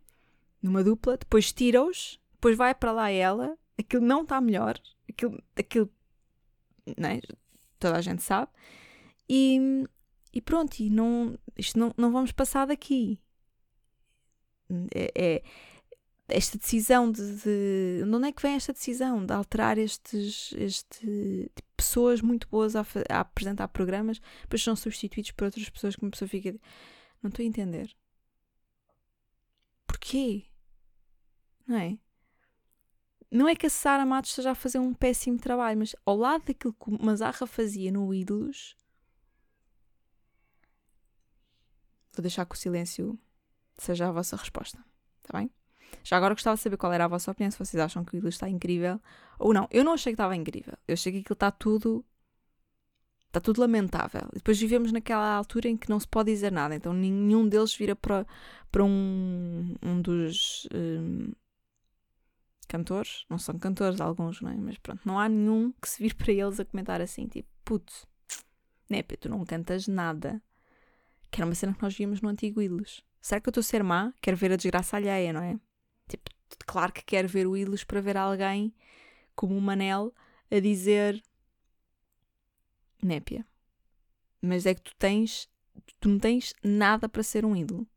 Numa 0.61 0.83
dupla, 0.83 1.17
depois 1.17 1.53
tira-os, 1.53 2.19
depois 2.33 2.57
vai 2.57 2.75
para 2.75 2.91
lá 2.91 3.09
ela, 3.09 3.57
aquilo 3.79 4.05
não 4.05 4.23
está 4.23 4.41
melhor, 4.41 4.77
aquilo, 5.09 5.41
aquilo 5.55 5.89
não 6.97 7.09
é? 7.09 7.21
toda 7.79 7.95
a 7.97 8.01
gente 8.01 8.21
sabe, 8.21 8.51
e, 9.29 9.87
e 10.37 10.41
pronto, 10.41 10.79
e 10.79 10.87
não, 10.87 11.35
isto 11.57 11.79
não, 11.79 11.91
não 11.97 12.11
vamos 12.11 12.31
passar 12.31 12.67
daqui. 12.67 13.19
É, 14.93 15.11
é, 15.15 15.43
esta 16.27 16.59
decisão 16.59 17.11
de, 17.11 17.23
de, 17.37 18.03
Onde 18.05 18.27
é 18.27 18.31
que 18.31 18.41
vem 18.43 18.53
esta 18.53 18.71
decisão 18.71 19.25
de 19.25 19.33
alterar 19.33 19.79
estes. 19.79 20.53
Este, 20.53 21.49
tipo, 21.55 21.67
pessoas 21.75 22.21
muito 22.21 22.47
boas 22.49 22.75
a, 22.75 22.85
a, 23.09 23.21
apresentar 23.21 23.67
programas, 23.69 24.21
depois 24.43 24.61
são 24.61 24.75
substituídos 24.75 25.31
por 25.31 25.45
outras 25.45 25.67
pessoas 25.71 25.95
que 25.95 26.03
uma 26.03 26.11
pessoa 26.11 26.29
fica. 26.29 26.51
Não 27.23 27.29
estou 27.29 27.43
a 27.43 27.47
entender. 27.47 27.95
Porquê? 29.87 30.45
Não 31.65 31.77
é? 31.77 31.97
Não 33.31 33.47
é 33.47 33.55
que 33.55 33.65
a 33.65 33.71
Sara 33.71 34.05
Matos 34.05 34.29
esteja 34.29 34.51
a 34.51 34.55
fazer 34.55 34.77
um 34.77 34.93
péssimo 34.93 35.39
trabalho, 35.39 35.79
mas 35.79 35.95
ao 36.05 36.15
lado 36.15 36.45
daquilo 36.45 36.73
que 36.73 36.91
o 36.91 37.03
Mazarra 37.03 37.47
fazia 37.47 37.91
no 37.91 38.13
Ídolos. 38.13 38.77
Vou 42.17 42.23
deixar 42.23 42.45
que 42.47 42.55
o 42.55 42.57
silêncio 42.57 43.17
seja 43.77 44.07
a 44.07 44.11
vossa 44.11 44.35
resposta. 44.35 44.83
Está 45.23 45.37
bem? 45.37 45.51
Já 46.03 46.17
agora 46.17 46.33
gostava 46.33 46.55
de 46.55 46.63
saber 46.63 46.75
qual 46.75 46.91
era 46.91 47.05
a 47.05 47.07
vossa 47.07 47.29
opinião, 47.29 47.51
se 47.51 47.59
vocês 47.59 47.79
acham 47.79 48.03
que 48.03 48.17
aquilo 48.17 48.27
está 48.27 48.49
incrível 48.49 48.99
ou 49.37 49.53
não. 49.53 49.67
Eu 49.69 49.83
não 49.83 49.93
achei 49.93 50.13
que 50.13 50.15
estava 50.15 50.35
incrível. 50.35 50.73
Eu 50.87 50.93
achei 50.93 51.11
que 51.11 51.19
aquilo 51.19 51.33
está 51.33 51.51
tudo. 51.51 52.03
Está 53.27 53.39
tudo 53.39 53.61
lamentável. 53.61 54.27
E 54.31 54.37
depois 54.37 54.59
vivemos 54.59 54.91
naquela 54.91 55.35
altura 55.35 55.69
em 55.69 55.77
que 55.77 55.89
não 55.89 55.99
se 55.99 56.07
pode 56.07 56.31
dizer 56.31 56.51
nada. 56.51 56.73
Então 56.73 56.91
nenhum 56.91 57.47
deles 57.47 57.75
vira 57.75 57.95
para, 57.95 58.25
para 58.71 58.83
um, 58.83 59.75
um 59.83 60.01
dos 60.01 60.67
um, 60.73 61.31
cantores, 62.67 63.25
não 63.29 63.37
são 63.37 63.59
cantores 63.59 64.01
alguns, 64.01 64.41
não 64.41 64.49
é? 64.49 64.55
Mas 64.55 64.79
pronto, 64.79 65.01
não 65.05 65.19
há 65.19 65.29
nenhum 65.29 65.71
que 65.79 65.87
se 65.87 66.01
vir 66.01 66.15
para 66.15 66.31
eles 66.31 66.59
a 66.59 66.65
comentar 66.65 66.99
assim, 66.99 67.27
tipo, 67.27 67.47
putz, 67.63 68.07
népia, 68.89 69.17
tu 69.17 69.29
não 69.29 69.45
cantas 69.45 69.87
nada. 69.87 70.41
Que 71.37 71.41
era 71.41 71.47
uma 71.47 71.53
cena 71.53 71.75
que 71.75 71.83
nós 71.83 71.95
víamos 71.95 72.19
no 72.19 72.29
antigo 72.29 72.63
Ilus. 72.63 73.05
Será 73.21 73.39
que 73.39 73.47
eu 73.47 73.51
estou 73.51 73.61
a 73.61 73.63
ser 73.63 73.83
má? 73.83 74.11
Quero 74.23 74.35
ver 74.35 74.51
a 74.51 74.55
desgraça 74.55 74.97
alheia, 74.97 75.31
não 75.31 75.43
é? 75.43 75.59
Tipo, 76.09 76.31
claro 76.65 76.91
que 76.91 77.05
quero 77.05 77.27
ver 77.27 77.45
o 77.45 77.55
Ilus 77.55 77.83
para 77.83 78.01
ver 78.01 78.17
alguém 78.17 78.73
como 79.35 79.55
o 79.55 79.61
Manel 79.61 80.11
a 80.49 80.59
dizer 80.59 81.23
népia. 83.03 83.45
Mas 84.41 84.65
é 84.65 84.73
que 84.73 84.81
tu 84.81 84.95
tens, 84.95 85.47
tu 85.99 86.09
não 86.09 86.17
tens 86.17 86.55
nada 86.63 87.07
para 87.07 87.21
ser 87.21 87.45
um 87.45 87.55
ídolo. 87.55 87.87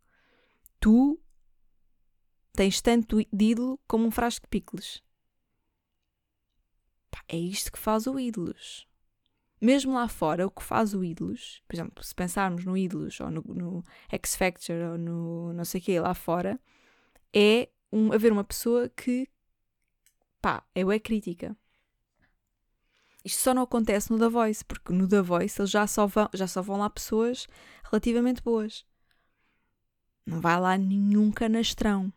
Tu 0.79 1.19
tens 2.53 2.83
tanto 2.83 3.25
de 3.33 3.45
ídolo 3.47 3.81
como 3.89 4.07
um 4.07 4.11
frasco 4.11 4.45
de 4.45 4.51
picles. 4.51 5.03
É 7.27 7.39
isto 7.39 7.73
que 7.73 7.79
faz 7.79 8.07
o 8.07 8.19
ídolos. 8.19 8.87
Mesmo 9.61 9.95
lá 9.95 10.09
fora, 10.09 10.47
o 10.47 10.51
que 10.51 10.63
faz 10.63 10.95
o 10.95 11.05
ídolos, 11.05 11.63
por 11.69 11.77
exemplo, 11.77 12.03
se 12.03 12.15
pensarmos 12.15 12.65
no 12.65 12.77
ídolos 12.77 13.21
ou 13.21 13.31
no, 13.31 13.43
no 13.43 13.85
X 14.11 14.35
Factor 14.35 14.93
ou 14.93 14.99
no 14.99 15.53
não 15.53 15.65
sei 15.65 15.81
o 15.81 15.85
que 15.85 16.01
lá 16.01 16.15
fora, 16.15 16.59
é 17.35 17.69
um, 17.93 18.13
haver 18.13 18.33
uma 18.33 18.45
pessoa 18.45 18.89
que 18.89 19.29
pá, 20.41 20.65
é 20.75 20.81
é 20.81 20.99
crítica. 20.99 21.57
Isto 23.23 23.43
só 23.43 23.55
não 23.55 23.63
acontece 23.63 24.11
no 24.11 24.19
The 24.19 24.29
Voice, 24.29 24.65
porque 24.65 24.93
no 24.93 25.07
The 25.07 25.21
Voice 25.21 25.61
eles 25.61 25.71
já 25.71 25.87
só 25.87 26.07
vão, 26.07 26.29
já 26.33 26.47
só 26.47 26.63
vão 26.63 26.79
lá 26.79 26.89
pessoas 26.89 27.47
relativamente 27.85 28.43
boas. 28.43 28.87
Não 30.25 30.41
vai 30.41 30.59
lá 30.59 30.79
nenhum 30.79 31.31
canastrão. 31.31 32.13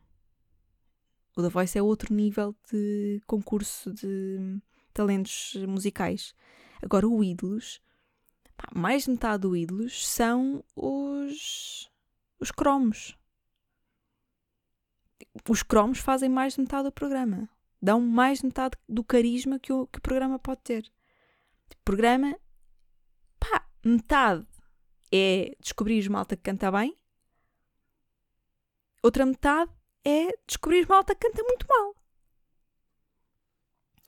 O 1.36 1.42
The 1.42 1.50
Voice 1.50 1.78
é 1.78 1.82
outro 1.82 2.14
nível 2.14 2.56
de 2.72 3.22
concurso 3.28 3.92
de 3.92 4.62
talentos 4.94 5.56
musicais. 5.68 6.34
Agora, 6.84 7.08
o 7.08 7.24
Ídolos, 7.24 7.82
pá, 8.58 8.68
mais 8.76 9.06
de 9.06 9.12
metade 9.12 9.42
do 9.42 9.56
Ídolos 9.56 10.06
são 10.06 10.64
os, 10.76 11.90
os 12.40 12.52
cromos. 12.52 13.18
Os 15.50 15.64
cromos 15.64 16.00
fazem 16.00 16.30
mais 16.30 16.56
de 16.56 16.62
metade 16.62 16.84
do 16.84 16.92
programa. 16.92 17.50
Dão 17.82 18.02
mais 18.02 18.40
de 18.40 18.48
metade 18.48 18.78
do 18.88 19.04
carisma 19.04 19.60
que 19.60 19.72
o, 19.72 19.88
que 19.88 20.00
o 20.00 20.02
programa 20.02 20.38
pode 20.38 20.62
ter. 20.62 20.92
Programa, 21.86 22.38
pá, 23.40 23.66
metade 23.84 24.46
é 25.12 25.56
descobrir 25.60 26.10
malta 26.10 26.36
que 26.36 26.44
canta 26.44 26.72
bem, 26.72 26.98
outra 29.02 29.26
metade 29.26 29.72
é 30.04 30.30
descobrir 30.48 30.88
malta 30.88 31.14
que 31.14 31.28
canta 31.28 31.44
muito 31.44 31.66
mal. 31.68 31.96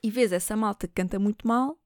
E 0.01 0.09
vês 0.09 0.31
essa 0.31 0.55
malta 0.55 0.87
que 0.87 0.93
canta 0.93 1.19
muito 1.19 1.47
mal, 1.47 1.79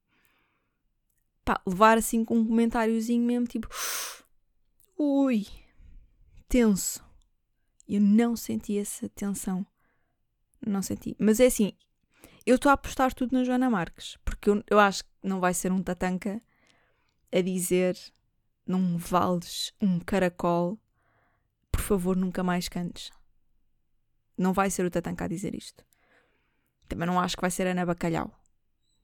pá, 1.50 1.60
levar 1.66 1.98
assim 1.98 2.24
com 2.24 2.38
um 2.38 2.46
comentáriozinho 2.46 3.26
mesmo, 3.26 3.48
tipo, 3.48 3.68
ui, 4.96 5.48
tenso. 6.48 7.04
Eu 7.88 8.00
não 8.00 8.36
senti 8.36 8.78
essa 8.78 9.10
tensão. 9.10 9.66
Não 10.64 10.84
senti. 10.84 11.16
Mas 11.18 11.40
é 11.40 11.48
assim, 11.48 11.74
eu 12.46 12.56
estou 12.56 12.70
a 12.70 12.74
apostar 12.74 13.14
tudo 13.16 13.36
na 13.36 13.44
Joana 13.44 13.68
Marques, 13.68 14.16
porque 14.24 14.52
eu, 14.52 14.64
eu 14.70 14.80
acho 14.80 15.04
que 15.04 15.10
não 15.24 15.40
vai 15.40 15.56
ser 15.56 15.72
um 15.72 15.82
tatanca 15.82 16.40
a 17.32 17.42
dizer 17.42 17.98
não 18.68 19.00
vales 19.00 19.74
um 19.82 20.00
caracol, 20.00 20.80
por 21.72 21.82
favor, 21.82 22.16
nunca 22.16 22.44
mais 22.44 22.70
cantes. 22.70 23.10
Não 24.38 24.54
vai 24.54 24.70
ser 24.70 24.86
o 24.86 24.92
Tatanka 24.92 25.26
a 25.26 25.28
dizer 25.28 25.56
isto. 25.56 25.84
Também 26.88 27.08
não 27.08 27.20
acho 27.20 27.36
que 27.36 27.42
vai 27.42 27.52
ser 27.52 27.68
Ana 27.68 27.86
Bacalhau. 27.86 28.32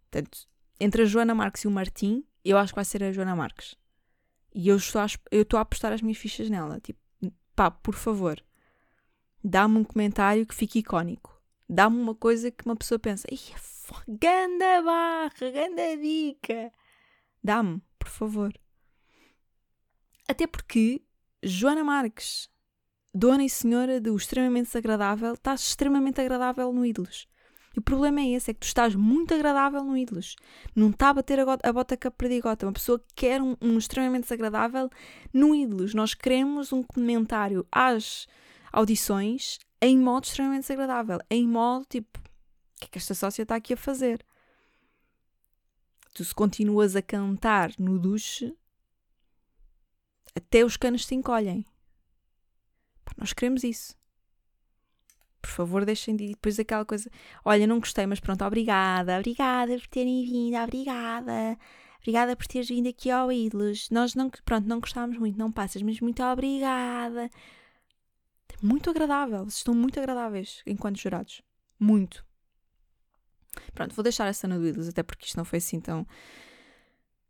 Portanto, 0.10 0.47
entre 0.79 1.01
a 1.01 1.05
Joana 1.05 1.34
Marques 1.34 1.63
e 1.63 1.67
o 1.67 1.71
Martim, 1.71 2.23
eu 2.51 2.58
acho 2.58 2.71
que 2.73 2.77
vai 2.77 2.86
ser 2.86 3.03
a 3.03 3.12
Joana 3.12 3.36
Marques. 3.36 3.75
E 4.53 4.69
eu 4.69 4.77
estou 4.77 5.01
a, 5.01 5.08
eu 5.31 5.41
estou 5.41 5.58
a 5.58 5.62
apostar 5.62 5.91
as 5.91 6.01
minhas 6.01 6.17
fichas 6.17 6.49
nela. 6.49 6.79
Tipo, 6.79 6.99
pá, 7.55 7.71
por 7.71 7.95
favor, 7.95 8.41
dá-me 9.43 9.79
um 9.79 9.84
comentário 9.84 10.45
que 10.45 10.55
fique 10.55 10.79
icónico. 10.79 11.36
Dá-me 11.67 11.99
uma 11.99 12.15
coisa 12.15 12.51
que 12.51 12.65
uma 12.65 12.75
pessoa 12.75 12.99
pensa, 12.99 13.27
ganda 14.08 14.81
barra, 14.84 15.51
ganda 15.51 15.97
dica. 15.97 16.71
Dá-me, 17.43 17.81
por 17.97 18.08
favor. 18.08 18.53
Até 20.27 20.47
porque 20.47 21.01
Joana 21.43 21.84
Marques 21.84 22.49
dona 23.13 23.45
e 23.45 23.49
senhora 23.49 24.01
do 24.01 24.15
extremamente 24.15 24.67
desagradável, 24.67 25.34
estás 25.34 25.62
extremamente 25.62 26.19
agradável 26.19 26.71
no 26.73 26.86
Ídolos. 26.86 27.27
E 27.75 27.79
o 27.79 27.81
problema 27.81 28.21
é 28.21 28.31
esse, 28.31 28.51
é 28.51 28.53
que 28.53 28.61
tu 28.61 28.67
estás 28.67 28.95
muito 28.95 29.33
agradável 29.33 29.83
no 29.83 29.97
Ídolos. 29.97 30.35
Não 30.73 30.89
está 30.89 31.09
a 31.09 31.13
bater 31.13 31.39
a, 31.39 31.43
a 31.61 31.73
bota 31.73 31.97
com 31.97 32.07
a. 32.07 32.65
Uma 32.65 32.71
pessoa 32.71 32.99
que 32.99 33.13
quer 33.13 33.41
um, 33.41 33.57
um 33.61 33.77
extremamente 33.77 34.23
desagradável 34.23 34.89
no 35.33 35.53
Ídolos. 35.53 35.93
Nós 35.93 36.13
queremos 36.13 36.71
um 36.71 36.81
comentário 36.81 37.67
às 37.69 38.27
audições 38.71 39.59
em 39.81 39.97
modo 39.97 40.23
extremamente 40.23 40.61
desagradável. 40.61 41.19
Em 41.29 41.45
modo, 41.45 41.85
tipo, 41.85 42.17
o 42.17 42.79
que 42.79 42.85
é 42.85 42.88
que 42.88 42.97
esta 42.97 43.13
sócia 43.13 43.43
está 43.43 43.55
aqui 43.55 43.73
a 43.73 43.77
fazer? 43.77 44.25
Tu 46.13 46.23
se 46.23 46.33
continuas 46.33 46.95
a 46.95 47.01
cantar 47.01 47.71
no 47.77 47.99
duche, 47.99 48.55
até 50.33 50.63
os 50.63 50.77
canos 50.77 51.05
se 51.05 51.13
encolhem. 51.13 51.65
Nós 53.17 53.33
queremos 53.33 53.65
isso. 53.65 53.97
Por 55.45 55.51
favor, 55.51 55.86
deixem 55.86 56.15
de. 56.15 56.29
Depois 56.29 56.60
aquela 56.60 56.84
coisa. 56.84 57.10
Olha, 57.43 57.67
não 57.67 57.79
gostei, 57.79 58.08
mas 58.08 58.19
pronto, 58.19 58.43
obrigada. 58.43 59.17
Obrigada 59.17 59.77
por 59.77 59.88
terem 59.88 60.25
vindo. 60.25 60.58
Obrigada. 60.58 61.58
Obrigada 61.99 62.36
por 62.36 62.47
teres 62.47 62.67
vindo 62.67 62.89
aqui 62.89 63.12
ao 63.12 63.31
Ídolos. 63.31 63.89
Nós 63.91 64.15
não, 64.15 64.29
pronto, 64.43 64.67
não 64.67 64.79
gostávamos 64.79 65.17
muito, 65.19 65.38
não 65.38 65.51
passas, 65.51 65.84
mas 65.84 65.99
muito 65.99 66.23
obrigada. 66.23 67.29
Muito 68.62 68.89
agradável. 68.89 69.45
Estão 69.45 69.75
muito 69.75 69.99
agradáveis 69.99 70.63
enquanto 70.65 70.97
jurados. 70.99 71.43
Muito. 71.79 72.25
Pronto, 73.73 73.93
vou 73.95 74.03
deixar 74.03 74.27
a 74.27 74.34
cena 74.34 74.58
do 74.58 74.67
Ídolos, 74.67 74.89
até 74.89 75.03
porque 75.03 75.25
isto 75.25 75.38
não 75.38 75.45
foi 75.45 75.58
assim 75.58 75.79
tão 75.79 76.08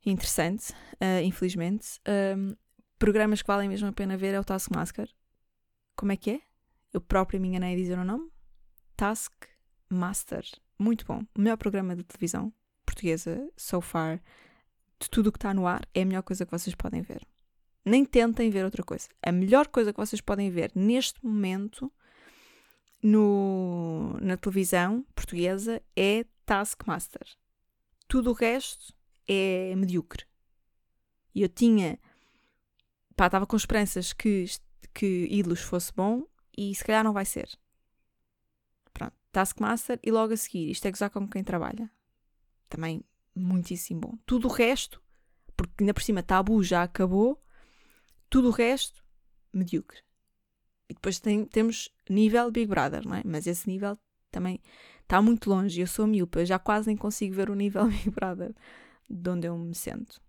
interessante, 0.05 0.71
uh, 0.71 1.21
infelizmente. 1.21 1.99
Um, 2.37 2.55
programas 2.97 3.41
que 3.41 3.47
valem 3.47 3.67
mesmo 3.67 3.89
a 3.89 3.93
pena 3.93 4.15
ver 4.15 4.33
é 4.33 4.39
o 4.39 4.43
Taskmaster. 4.43 5.09
Como 5.95 6.13
é 6.13 6.17
que 6.17 6.31
é? 6.31 6.41
Eu 6.95 7.01
própria 7.01 7.37
me 7.37 7.49
enganei 7.49 7.73
a 7.73 7.75
dizer 7.75 7.99
o 7.99 8.05
nome. 8.05 8.31
Task 8.95 9.33
Master. 9.89 10.45
Muito 10.79 11.05
bom. 11.05 11.25
O 11.35 11.41
melhor 11.41 11.57
programa 11.57 11.93
de 11.93 12.05
televisão 12.05 12.53
portuguesa, 12.85 13.51
so 13.57 13.81
far, 13.81 14.23
de 14.97 15.09
tudo 15.09 15.27
o 15.27 15.31
que 15.33 15.37
está 15.37 15.53
no 15.53 15.67
ar, 15.67 15.85
é 15.93 16.03
a 16.03 16.05
melhor 16.05 16.23
coisa 16.23 16.45
que 16.45 16.51
vocês 16.51 16.73
podem 16.73 17.01
ver. 17.01 17.27
Nem 17.83 18.05
tentem 18.05 18.49
ver 18.49 18.63
outra 18.63 18.81
coisa. 18.81 19.09
A 19.21 19.29
melhor 19.29 19.67
coisa 19.67 19.91
que 19.91 19.99
vocês 19.99 20.21
podem 20.21 20.49
ver 20.49 20.71
neste 20.73 21.21
momento 21.21 21.91
no, 23.03 24.17
na 24.21 24.37
televisão 24.37 25.05
portuguesa 25.13 25.81
é 25.97 26.25
Taskmaster. 26.45 27.27
Tudo 28.07 28.29
o 28.29 28.33
resto 28.33 28.93
é 29.27 29.75
medíocre. 29.75 30.23
E 31.35 31.41
eu 31.41 31.49
tinha. 31.49 31.99
Pá, 33.17 33.25
estava 33.25 33.45
com 33.45 33.57
esperanças 33.57 34.13
que 34.13 34.45
que 34.93 35.27
Ilus 35.29 35.59
fosse 35.59 35.91
bom 35.93 36.25
e 36.57 36.73
se 36.73 36.83
calhar 36.83 37.03
não 37.03 37.13
vai 37.13 37.25
ser. 37.25 37.49
Pronto, 38.93 39.13
Taskmaster 39.31 39.99
e 40.03 40.11
logo 40.11 40.33
a 40.33 40.37
seguir, 40.37 40.71
isto 40.71 40.85
é 40.85 40.91
gozar 40.91 41.09
com 41.09 41.27
quem 41.27 41.43
trabalha. 41.43 41.89
Também 42.69 43.03
muitíssimo 43.35 44.01
bom. 44.01 44.17
Tudo 44.25 44.47
o 44.47 44.51
resto, 44.51 45.01
porque 45.55 45.83
ainda 45.83 45.93
por 45.93 46.03
cima 46.03 46.23
Tabu 46.23 46.63
já 46.63 46.83
acabou, 46.83 47.41
tudo 48.29 48.49
o 48.49 48.51
resto, 48.51 49.03
medíocre. 49.53 49.99
E 50.89 50.93
depois 50.93 51.19
tem, 51.19 51.45
temos 51.45 51.89
nível 52.09 52.51
Big 52.51 52.67
Brother, 52.67 53.07
não 53.07 53.15
é? 53.15 53.23
Mas 53.25 53.47
esse 53.47 53.67
nível 53.67 53.97
também 54.31 54.61
está 55.01 55.21
muito 55.21 55.49
longe. 55.49 55.81
Eu 55.81 55.87
sou 55.87 56.05
miúpa, 56.05 56.45
já 56.45 56.59
quase 56.59 56.87
nem 56.87 56.97
consigo 56.97 57.33
ver 57.33 57.49
o 57.49 57.55
nível 57.55 57.87
Big 57.89 58.09
Brother 58.11 58.53
de 59.09 59.29
onde 59.29 59.47
eu 59.47 59.57
me 59.57 59.73
sento. 59.73 60.21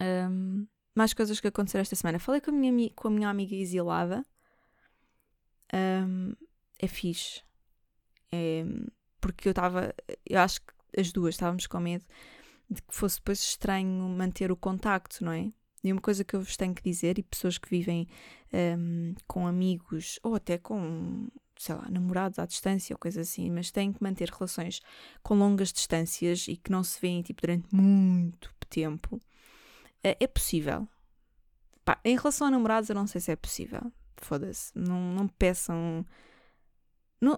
Um, 0.00 0.66
mais 0.94 1.14
coisas 1.14 1.40
que 1.40 1.48
aconteceram 1.48 1.82
esta 1.82 1.96
semana. 1.96 2.18
Falei 2.18 2.40
com 2.40 2.50
a 2.50 2.54
minha, 2.54 2.90
com 2.90 3.08
a 3.08 3.10
minha 3.10 3.28
amiga 3.28 3.54
exilada. 3.54 4.24
Um, 5.74 6.32
é 6.78 6.86
fixe. 6.86 7.42
É, 8.32 8.64
porque 9.20 9.48
eu 9.48 9.50
estava. 9.50 9.94
Eu 10.26 10.40
acho 10.40 10.60
que 10.60 11.00
as 11.00 11.12
duas 11.12 11.34
estávamos 11.34 11.66
com 11.66 11.80
medo 11.80 12.04
de 12.70 12.80
que 12.82 12.94
fosse 12.94 13.16
depois 13.16 13.40
estranho 13.40 14.08
manter 14.08 14.52
o 14.52 14.56
contacto, 14.56 15.24
não 15.24 15.32
é? 15.32 15.52
E 15.82 15.92
uma 15.92 16.00
coisa 16.00 16.22
que 16.22 16.36
eu 16.36 16.42
vos 16.42 16.56
tenho 16.56 16.74
que 16.74 16.82
dizer, 16.82 17.18
e 17.18 17.22
pessoas 17.22 17.58
que 17.58 17.68
vivem 17.68 18.06
um, 18.52 19.14
com 19.26 19.46
amigos 19.46 20.20
ou 20.22 20.34
até 20.34 20.58
com, 20.58 21.28
sei 21.56 21.74
lá, 21.74 21.88
namorados 21.90 22.38
à 22.38 22.46
distância 22.46 22.94
ou 22.94 22.98
coisa 22.98 23.22
assim, 23.22 23.50
mas 23.50 23.70
têm 23.70 23.92
que 23.92 24.02
manter 24.02 24.28
relações 24.28 24.80
com 25.22 25.34
longas 25.34 25.72
distâncias 25.72 26.46
e 26.48 26.56
que 26.56 26.70
não 26.70 26.84
se 26.84 27.00
veem 27.00 27.22
tipo, 27.22 27.40
durante 27.40 27.74
muito 27.74 28.54
tempo, 28.68 29.20
é, 30.04 30.16
é 30.20 30.26
possível. 30.26 30.86
Em 32.04 32.16
relação 32.16 32.46
a 32.46 32.50
namorados, 32.50 32.88
eu 32.88 32.94
não 32.94 33.06
sei 33.06 33.20
se 33.20 33.32
é 33.32 33.36
possível. 33.36 33.90
Foda-se. 34.20 34.72
Não, 34.76 35.00
não 35.14 35.28
peçam. 35.28 36.04
Não... 37.20 37.36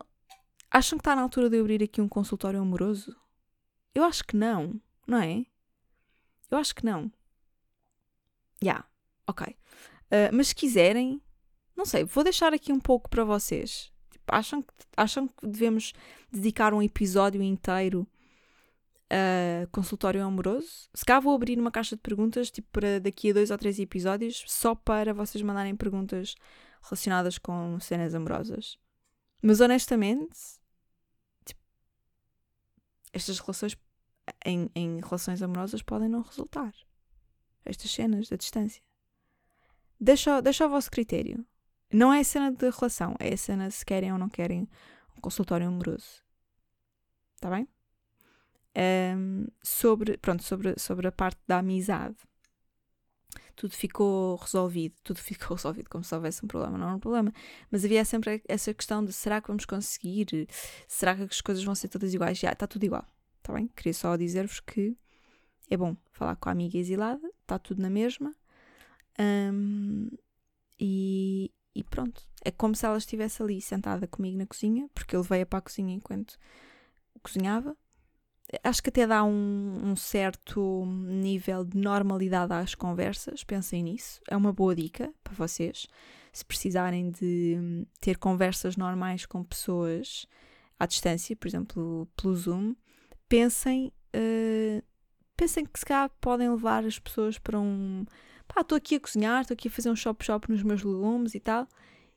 Acham 0.70 0.98
que 0.98 1.02
está 1.02 1.14
na 1.14 1.22
altura 1.22 1.50
de 1.50 1.58
abrir 1.58 1.82
aqui 1.82 2.00
um 2.00 2.08
consultório 2.08 2.60
amoroso? 2.60 3.16
Eu 3.94 4.04
acho 4.04 4.24
que 4.24 4.36
não, 4.36 4.80
não 5.06 5.18
é? 5.18 5.44
Eu 6.50 6.58
acho 6.58 6.74
que 6.74 6.84
não. 6.84 7.12
Já, 8.62 8.70
yeah, 8.70 8.86
ok. 9.26 9.46
Uh, 9.46 10.34
mas 10.34 10.48
se 10.48 10.54
quiserem, 10.54 11.20
não 11.76 11.84
sei, 11.84 12.04
vou 12.04 12.24
deixar 12.24 12.52
aqui 12.54 12.72
um 12.72 12.80
pouco 12.80 13.10
para 13.10 13.24
vocês. 13.24 13.92
Tipo, 14.10 14.24
acham, 14.28 14.62
que, 14.62 14.72
acham 14.96 15.28
que 15.28 15.46
devemos 15.46 15.92
dedicar 16.30 16.72
um 16.72 16.82
episódio 16.82 17.42
inteiro 17.42 18.06
a 19.10 19.66
consultório 19.66 20.24
amoroso? 20.24 20.88
Se 20.94 21.04
cá 21.04 21.20
vou 21.20 21.34
abrir 21.34 21.58
uma 21.58 21.70
caixa 21.70 21.96
de 21.96 22.02
perguntas, 22.02 22.50
tipo, 22.50 22.68
para 22.72 22.98
daqui 22.98 23.30
a 23.30 23.34
dois 23.34 23.50
ou 23.50 23.58
três 23.58 23.78
episódios, 23.78 24.44
só 24.46 24.74
para 24.74 25.12
vocês 25.12 25.42
mandarem 25.42 25.76
perguntas 25.76 26.34
relacionadas 26.82 27.38
com 27.38 27.78
cenas 27.80 28.14
amorosas. 28.14 28.78
Mas 29.42 29.60
honestamente, 29.60 30.38
estas 33.12 33.38
relações 33.38 33.76
em, 34.44 34.70
em 34.74 35.00
relações 35.00 35.42
amorosas 35.42 35.82
podem 35.82 36.08
não 36.08 36.22
resultar. 36.22 36.74
Estas 37.64 37.90
cenas 37.90 38.28
da 38.28 38.36
distância. 38.36 38.82
Deixa, 40.00 40.40
deixa 40.40 40.64
ao 40.64 40.70
vosso 40.70 40.90
critério. 40.90 41.44
Não 41.92 42.12
é 42.12 42.20
a 42.20 42.24
cena 42.24 42.50
de 42.50 42.70
relação, 42.70 43.14
é 43.18 43.34
a 43.34 43.36
cena 43.36 43.70
se 43.70 43.84
querem 43.84 44.12
ou 44.12 44.18
não 44.18 44.28
querem 44.28 44.68
um 45.16 45.20
consultório 45.20 45.68
amoroso. 45.68 46.22
Está 47.34 47.50
bem? 47.50 47.68
Um, 49.16 49.46
sobre, 49.62 50.16
pronto, 50.16 50.42
sobre, 50.42 50.78
sobre 50.78 51.06
a 51.06 51.12
parte 51.12 51.38
da 51.46 51.58
amizade. 51.58 52.16
Tudo 53.54 53.74
ficou 53.74 54.36
resolvido, 54.36 54.94
tudo 55.02 55.18
ficou 55.22 55.56
resolvido 55.56 55.88
como 55.88 56.04
se 56.04 56.14
houvesse 56.14 56.44
um 56.44 56.48
problema, 56.48 56.78
não 56.78 56.86
era 56.86 56.96
um 56.96 57.00
problema. 57.00 57.32
Mas 57.70 57.84
havia 57.84 58.04
sempre 58.04 58.42
essa 58.48 58.72
questão 58.74 59.04
de 59.04 59.12
será 59.12 59.40
que 59.40 59.48
vamos 59.48 59.64
conseguir? 59.64 60.48
Será 60.88 61.14
que 61.14 61.22
as 61.22 61.40
coisas 61.40 61.62
vão 61.64 61.74
ser 61.74 61.88
todas 61.88 62.12
iguais? 62.12 62.38
Já, 62.38 62.52
está 62.52 62.66
tudo 62.66 62.84
igual. 62.84 63.06
Está 63.38 63.52
bem? 63.52 63.68
Queria 63.68 63.94
só 63.94 64.16
dizer-vos 64.16 64.60
que 64.60 64.96
é 65.68 65.76
bom 65.76 65.96
falar 66.12 66.36
com 66.36 66.48
a 66.48 66.52
amiga 66.52 66.78
exilada, 66.78 67.26
está 67.42 67.58
tudo 67.58 67.80
na 67.82 67.90
mesma. 67.90 68.34
Um, 69.18 70.08
e, 70.78 71.50
e, 71.74 71.84
pronto. 71.84 72.26
É 72.44 72.50
como 72.50 72.74
se 72.74 72.84
ela 72.84 72.98
estivesse 72.98 73.42
ali 73.42 73.60
sentada 73.60 74.06
comigo 74.06 74.36
na 74.36 74.46
cozinha, 74.46 74.88
porque 74.94 75.14
ele 75.14 75.22
veio 75.22 75.46
para 75.46 75.60
a 75.60 75.62
cozinha 75.62 75.94
enquanto 75.94 76.38
cozinhava. 77.22 77.76
Acho 78.62 78.82
que 78.82 78.90
até 78.90 79.06
dá 79.06 79.24
um, 79.24 79.80
um 79.82 79.96
certo 79.96 80.84
nível 80.86 81.64
de 81.64 81.78
normalidade 81.78 82.52
às 82.52 82.74
conversas. 82.74 83.42
Pensem 83.42 83.82
nisso. 83.82 84.20
É 84.28 84.36
uma 84.36 84.52
boa 84.52 84.74
dica 84.74 85.12
para 85.24 85.34
vocês. 85.34 85.86
Se 86.32 86.44
precisarem 86.44 87.10
de 87.10 87.86
ter 88.00 88.18
conversas 88.18 88.76
normais 88.76 89.24
com 89.24 89.42
pessoas 89.42 90.26
à 90.78 90.86
distância, 90.86 91.34
por 91.36 91.48
exemplo, 91.48 92.08
pelo 92.16 92.34
Zoom, 92.34 92.74
pensem, 93.28 93.92
uh, 94.14 94.82
pensem 95.36 95.64
que 95.64 95.78
se 95.78 95.84
calhar 95.86 96.10
podem 96.20 96.50
levar 96.50 96.84
as 96.84 96.98
pessoas 96.98 97.38
para 97.38 97.58
um. 97.58 98.04
Pá, 98.46 98.60
estou 98.60 98.76
aqui 98.76 98.96
a 98.96 99.00
cozinhar, 99.00 99.42
estou 99.42 99.54
aqui 99.54 99.68
a 99.68 99.70
fazer 99.70 99.90
um 99.90 99.96
shop-shop 99.96 100.50
nos 100.50 100.62
meus 100.62 100.82
legumes 100.82 101.34
e 101.34 101.40
tal, 101.40 101.66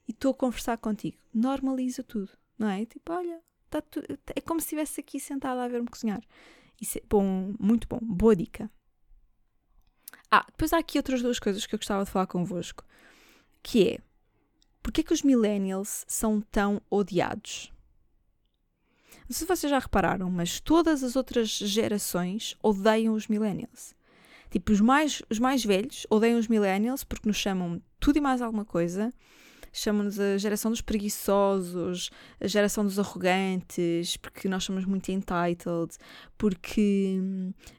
e 0.08 0.12
estou 0.12 0.32
a 0.32 0.36
conversar 0.36 0.78
contigo. 0.78 1.18
Normaliza 1.34 2.04
tudo, 2.04 2.32
não 2.58 2.68
é? 2.68 2.86
Tipo, 2.86 3.14
olha, 3.14 3.40
tá 3.82 3.90
tu... 3.90 4.02
é 4.36 4.42
como 4.42 4.60
se 4.60 4.66
estivesse 4.66 5.00
aqui 5.00 5.20
sentada 5.20 5.64
a 5.64 5.68
ver-me 5.68 5.88
cozinhar. 5.88 6.22
Isso 6.82 6.98
é 6.98 7.02
bom, 7.10 7.54
muito 7.60 7.88
bom, 7.88 8.00
boa 8.02 8.36
dica. 8.36 8.70
Ah, 10.32 10.46
depois 10.48 10.74
há 10.74 10.78
aqui 10.78 10.98
outras 10.98 11.22
duas 11.22 11.40
coisas 11.40 11.66
que 11.66 11.76
eu 11.76 11.80
gostava 11.80 12.04
de 12.04 12.12
falar 12.12 12.28
convosco, 12.28 12.84
que 13.64 13.90
é, 13.90 14.00
porque 14.84 15.02
é 15.02 15.04
que 15.04 15.14
os 15.14 15.22
millennials 15.22 16.04
são 16.08 16.42
tão 16.42 16.82
odiados? 16.90 17.72
Não 19.28 19.36
sei 19.36 19.40
se 19.40 19.46
vocês 19.46 19.72
já 19.72 19.80
repararam, 19.80 20.30
mas 20.30 20.60
todas 20.60 21.04
as 21.04 21.16
outras 21.16 21.50
gerações 21.50 22.56
odeiam 22.62 23.14
os 23.14 23.28
millennials. 23.28 23.96
Tipo, 24.52 24.72
os 24.72 24.80
mais, 24.80 25.22
os 25.30 25.40
mais 25.40 25.66
velhos 25.66 26.06
odeiam 26.10 26.38
os 26.38 26.48
millennials 26.48 27.04
porque 27.04 27.28
nos 27.28 27.38
chamam 27.38 27.82
tudo 28.00 28.18
e 28.18 28.22
mais 28.22 28.42
alguma 28.42 28.64
coisa. 28.64 29.12
Chamam-nos 29.78 30.20
a 30.20 30.38
geração 30.38 30.72
dos 30.72 30.82
preguiçosos, 30.82 32.10
a 32.40 32.48
geração 32.48 32.86
dos 32.86 32.98
arrogantes, 32.98 34.16
porque 34.18 34.48
nós 34.48 34.64
somos 34.64 34.86
muito 34.86 35.10
entitled, 35.12 35.98
porque, 36.38 37.20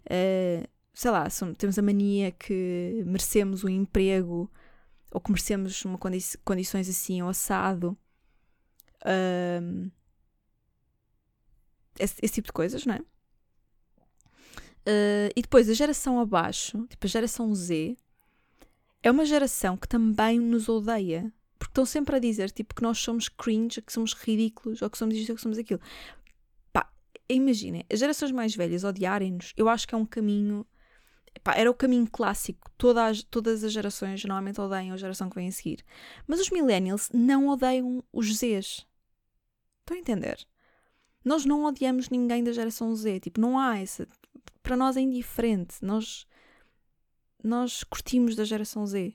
uh, 0.04 0.68
sei 0.92 1.10
lá, 1.10 1.30
somos, 1.30 1.56
temos 1.56 1.78
a 1.78 1.82
mania 1.82 2.32
que 2.32 3.02
merecemos 3.06 3.64
um 3.64 3.68
emprego 3.68 4.50
ou 5.10 5.20
que 5.20 5.30
merecemos 5.30 5.82
uma 5.86 5.96
condi 5.96 6.18
condições 6.44 6.88
assim, 6.88 7.22
ou 7.22 7.30
assado. 7.30 7.96
Esse, 11.98 12.14
esse 12.22 12.34
tipo 12.34 12.48
de 12.48 12.52
coisas, 12.52 12.84
não 12.84 12.94
é? 12.94 12.98
Uh, 14.88 15.32
e 15.34 15.42
depois 15.42 15.68
a 15.70 15.74
geração 15.74 16.20
abaixo, 16.20 16.86
tipo 16.88 17.06
a 17.06 17.08
geração 17.08 17.54
Z, 17.54 17.96
é 19.02 19.10
uma 19.10 19.24
geração 19.24 19.76
que 19.76 19.88
também 19.88 20.38
nos 20.38 20.68
odeia. 20.68 21.32
Porque 21.58 21.70
estão 21.70 21.86
sempre 21.86 22.16
a 22.16 22.18
dizer 22.18 22.50
tipo, 22.50 22.74
que 22.74 22.82
nós 22.82 22.98
somos 22.98 23.28
cringe, 23.28 23.80
que 23.82 23.92
somos 23.92 24.12
ridículos, 24.12 24.82
ou 24.82 24.90
que 24.90 24.98
somos 24.98 25.14
isto, 25.14 25.30
ou 25.30 25.36
que 25.36 25.42
somos 25.42 25.58
aquilo. 25.58 25.80
Pá, 26.72 26.90
imaginem, 27.28 27.84
as 27.90 27.98
gerações 27.98 28.30
mais 28.32 28.54
velhas 28.54 28.84
odiarem-nos, 28.84 29.52
eu 29.56 29.68
acho 29.68 29.86
que 29.86 29.94
é 29.94 29.98
um 29.98 30.06
caminho. 30.06 30.66
Pá, 31.42 31.54
era 31.54 31.70
o 31.70 31.74
caminho 31.74 32.08
clássico. 32.10 32.70
Todas, 32.78 33.22
todas 33.22 33.62
as 33.62 33.72
gerações 33.72 34.24
normalmente 34.24 34.60
odeiam 34.60 34.94
a 34.94 34.98
geração 34.98 35.28
que 35.28 35.36
vem 35.36 35.48
a 35.48 35.52
seguir. 35.52 35.84
Mas 36.26 36.40
os 36.40 36.50
millennials 36.50 37.10
não 37.12 37.48
odeiam 37.48 38.02
os 38.12 38.34
Zs. 38.36 38.86
Estão 39.80 39.96
a 39.96 39.98
entender? 39.98 40.46
Nós 41.24 41.44
não 41.44 41.64
odiamos 41.64 42.08
ninguém 42.08 42.42
da 42.42 42.52
geração 42.52 42.94
Z, 42.94 43.20
tipo, 43.20 43.40
não 43.40 43.58
há 43.58 43.78
essa. 43.78 44.06
Para 44.62 44.76
nós 44.76 44.96
é 44.96 45.00
indiferente. 45.00 45.76
Nós, 45.82 46.26
nós 47.42 47.84
curtimos 47.84 48.34
da 48.34 48.44
geração 48.44 48.86
Z. 48.86 49.14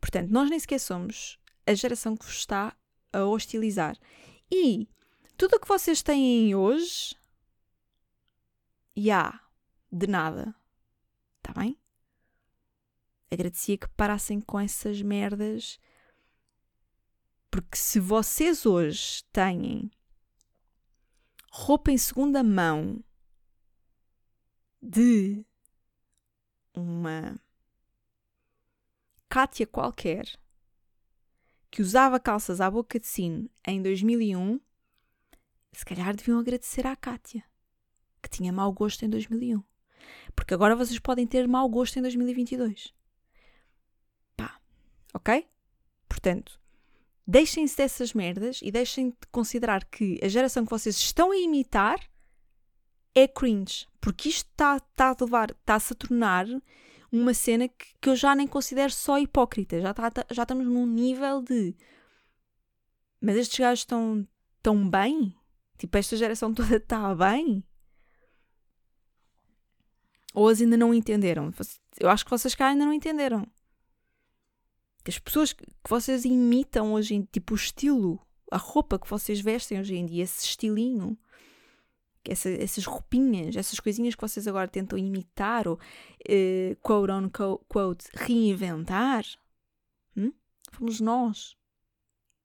Portanto, 0.00 0.30
nós 0.30 0.48
nem 0.48 0.58
sequer 0.58 0.80
somos 0.80 1.38
a 1.66 1.74
geração 1.74 2.16
que 2.16 2.24
vos 2.24 2.36
está 2.36 2.76
a 3.12 3.24
hostilizar. 3.24 3.96
E 4.50 4.88
tudo 5.36 5.56
o 5.56 5.60
que 5.60 5.68
vocês 5.68 6.02
têm 6.02 6.54
hoje, 6.54 7.14
já, 8.96 9.40
de 9.90 10.06
nada. 10.06 10.54
Está 11.38 11.58
bem? 11.60 11.78
Agradecia 13.30 13.78
que 13.78 13.88
parassem 13.90 14.40
com 14.40 14.58
essas 14.58 15.00
merdas. 15.02 15.78
Porque 17.50 17.76
se 17.76 17.98
vocês 17.98 18.64
hoje 18.66 19.24
têm 19.32 19.90
roupa 21.50 21.90
em 21.90 21.98
segunda 21.98 22.42
mão 22.42 23.02
de 24.80 25.44
uma 26.74 27.38
Kátia 29.30 29.66
qualquer 29.66 30.26
que 31.70 31.80
usava 31.80 32.20
calças 32.20 32.60
à 32.60 32.70
boca 32.70 33.00
de 33.00 33.06
sino 33.06 33.48
em 33.66 33.80
2001, 33.80 34.60
se 35.72 35.84
calhar 35.84 36.14
deviam 36.14 36.38
agradecer 36.38 36.86
à 36.86 36.94
Kátia, 36.94 37.42
que 38.20 38.28
tinha 38.28 38.52
mau 38.52 38.70
gosto 38.72 39.04
em 39.04 39.08
2001. 39.08 39.62
Porque 40.36 40.52
agora 40.52 40.76
vocês 40.76 40.98
podem 40.98 41.26
ter 41.26 41.48
mau 41.48 41.68
gosto 41.68 41.98
em 41.98 42.02
2022. 42.02 42.92
Pá, 44.36 44.60
ok? 45.14 45.48
Portanto, 46.08 46.60
Deixem-se 47.30 47.76
dessas 47.76 48.12
merdas 48.12 48.58
e 48.60 48.72
deixem 48.72 49.10
de 49.10 49.26
considerar 49.30 49.84
que 49.84 50.18
a 50.20 50.26
geração 50.26 50.64
que 50.64 50.70
vocês 50.70 50.96
estão 50.96 51.30
a 51.30 51.36
imitar 51.36 52.00
é 53.14 53.28
cringe. 53.28 53.86
Porque 54.00 54.30
isto 54.30 54.48
está 54.50 54.80
tá 54.80 55.10
a 55.10 55.24
levar, 55.24 55.52
está-se 55.52 55.92
a 55.92 55.96
tornar 55.96 56.46
uma 57.12 57.34
cena 57.34 57.68
que, 57.68 57.94
que, 58.00 58.08
eu 58.08 58.16
já 58.16 58.34
nem 58.34 58.46
considero 58.46 58.92
só 58.92 59.18
hipócrita. 59.18 59.80
Já, 59.80 59.92
tá, 59.94 60.10
tá, 60.10 60.26
já 60.30 60.42
estamos 60.42 60.66
num 60.66 60.86
nível 60.86 61.42
de. 61.42 61.74
Mas 63.20 63.36
estes 63.36 63.58
gajos 63.58 63.80
estão 63.80 64.26
tão 64.62 64.88
bem? 64.88 65.34
Tipo, 65.78 65.98
esta 65.98 66.16
geração 66.16 66.52
toda 66.54 66.76
está 66.76 67.14
bem? 67.14 67.64
Ou 70.32 70.48
as 70.48 70.60
ainda 70.60 70.76
não 70.76 70.94
entenderam? 70.94 71.52
Eu 71.98 72.08
acho 72.08 72.24
que 72.24 72.30
vocês 72.30 72.54
cá 72.54 72.68
ainda 72.68 72.84
não 72.84 72.92
entenderam 72.92 73.46
as 75.10 75.18
pessoas 75.18 75.52
que 75.52 75.64
vocês 75.88 76.24
imitam 76.24 76.92
hoje 76.92 77.14
em 77.14 77.22
tipo 77.22 77.54
o 77.54 77.56
estilo, 77.56 78.20
a 78.50 78.56
roupa 78.56 78.98
que 78.98 79.08
vocês 79.08 79.40
vestem 79.40 79.80
hoje 79.80 79.96
em 79.96 80.06
dia, 80.06 80.24
esse 80.24 80.44
estilinho, 80.44 81.18
essa, 82.24 82.50
essas 82.50 82.84
roupinhas, 82.84 83.56
essas 83.56 83.80
coisinhas 83.80 84.14
que 84.14 84.20
vocês 84.20 84.46
agora 84.46 84.68
tentam 84.68 84.98
imitar 84.98 85.66
ou 85.66 85.74
uh, 85.74 86.76
quote 86.82 87.10
on 87.12 87.30
quote 87.68 88.06
reinventar, 88.14 89.24
hum? 90.16 90.32
fomos 90.70 91.00
nós, 91.00 91.56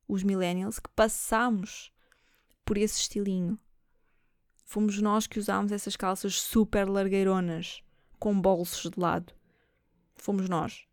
os 0.07 0.23
millennials, 0.23 0.79
que 0.79 0.89
passamos 0.89 1.91
por 2.63 2.77
esse 2.77 2.99
estilinho. 3.01 3.59
Fomos 4.63 4.99
nós 4.99 5.27
que 5.27 5.39
usámos 5.39 5.71
essas 5.71 5.95
calças 5.95 6.41
super 6.41 6.89
largueironas 6.89 7.83
com 8.19 8.39
bolsos 8.39 8.89
de 8.89 8.99
lado. 8.99 9.33
Fomos 10.15 10.49
nós. 10.49 10.87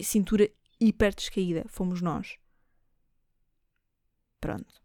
Cintura 0.00 0.50
hiper 0.80 1.14
descaída. 1.14 1.64
Fomos 1.68 2.00
nós. 2.00 2.38
Pronto. 4.40 4.82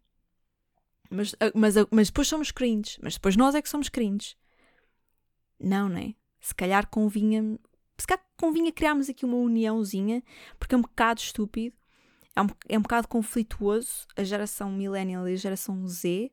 Mas, 1.09 1.35
ah, 1.39 1.51
mas, 1.53 1.77
ah, 1.77 1.87
mas 1.91 2.07
depois 2.07 2.27
somos 2.27 2.51
cringe. 2.51 2.97
Mas 3.01 3.15
depois 3.15 3.35
nós 3.35 3.55
é 3.55 3.61
que 3.61 3.69
somos 3.69 3.89
cringe. 3.89 4.35
Não, 5.59 5.87
né? 5.89 6.15
Se 6.39 6.53
calhar 6.53 6.87
convinha. 6.87 7.57
Se 7.97 8.05
calhar 8.05 8.25
convinha 8.37 8.71
criarmos 8.71 9.09
aqui 9.09 9.23
uma 9.25 9.37
uniãozinha, 9.37 10.21
porque 10.59 10.75
é 10.75 10.77
um 10.77 10.81
bocado 10.81 11.21
estúpido, 11.21 11.75
é 12.35 12.41
um, 12.41 12.47
é 12.67 12.77
um 12.77 12.81
bocado 12.81 13.07
conflituoso 13.07 14.05
a 14.17 14.23
geração 14.23 14.69
millennial 14.69 15.27
e 15.29 15.33
a 15.33 15.37
geração 15.37 15.87
Z 15.87 16.29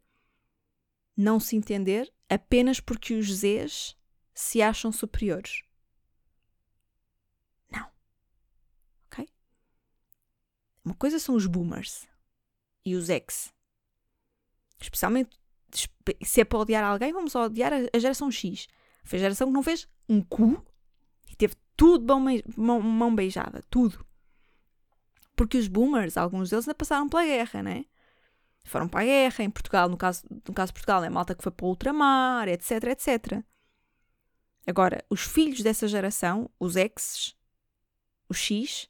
não 1.17 1.39
se 1.39 1.55
entender 1.55 2.13
apenas 2.29 2.81
porque 2.81 3.15
os 3.15 3.27
Zs 3.27 3.97
se 4.35 4.61
acham 4.61 4.91
superiores. 4.91 5.63
Não. 7.71 7.89
Ok? 9.07 9.29
Uma 10.85 10.95
coisa 10.95 11.19
são 11.19 11.37
os 11.37 11.47
boomers 11.47 12.09
e 12.85 12.97
os 12.97 13.09
X. 13.09 13.52
Especialmente 14.83 15.39
se 16.23 16.41
é 16.41 16.45
para 16.45 16.59
odiar 16.59 16.85
alguém, 16.85 17.13
vamos 17.13 17.35
odiar 17.35 17.73
a, 17.73 17.99
geração 17.99 18.31
X. 18.31 18.69
Foi 19.05 19.19
a 19.19 19.23
geração 19.23 19.49
que 19.49 19.55
não 19.55 19.63
fez 19.63 19.89
um 20.09 20.21
cu 20.21 20.65
e 21.31 21.37
teve 21.37 21.55
tudo 21.77 22.05
bom, 22.05 22.21
mão, 22.57 22.81
mão 22.81 23.15
beijada. 23.15 23.63
Tudo. 23.71 24.05
Porque 25.35 25.57
os 25.57 25.69
boomers, 25.69 26.17
alguns 26.17 26.51
deles 26.51 26.67
ainda 26.67 26.75
passaram 26.75 27.09
pela 27.09 27.25
guerra, 27.25 27.63
né? 27.63 27.85
Foram 28.65 28.87
para 28.87 29.01
a 29.01 29.05
guerra, 29.05 29.45
em 29.45 29.51
Portugal, 29.51 29.89
no 29.89 29.97
caso, 29.97 30.23
no 30.31 30.55
caso 30.55 30.69
de 30.69 30.75
Portugal, 30.75 31.03
é 31.03 31.11
malta 31.11 31.35
que 31.35 31.43
foi 31.43 31.51
para 31.51 31.67
o 31.67 31.71
ultramar, 31.71 32.49
etc, 32.49 32.85
etc. 32.85 33.43
Agora, 34.67 35.05
os 35.11 35.23
filhos 35.23 35.63
dessa 35.63 35.89
geração, 35.89 36.49
os 36.61 36.77
exes, 36.77 37.35
os 38.29 38.37
X, 38.37 38.89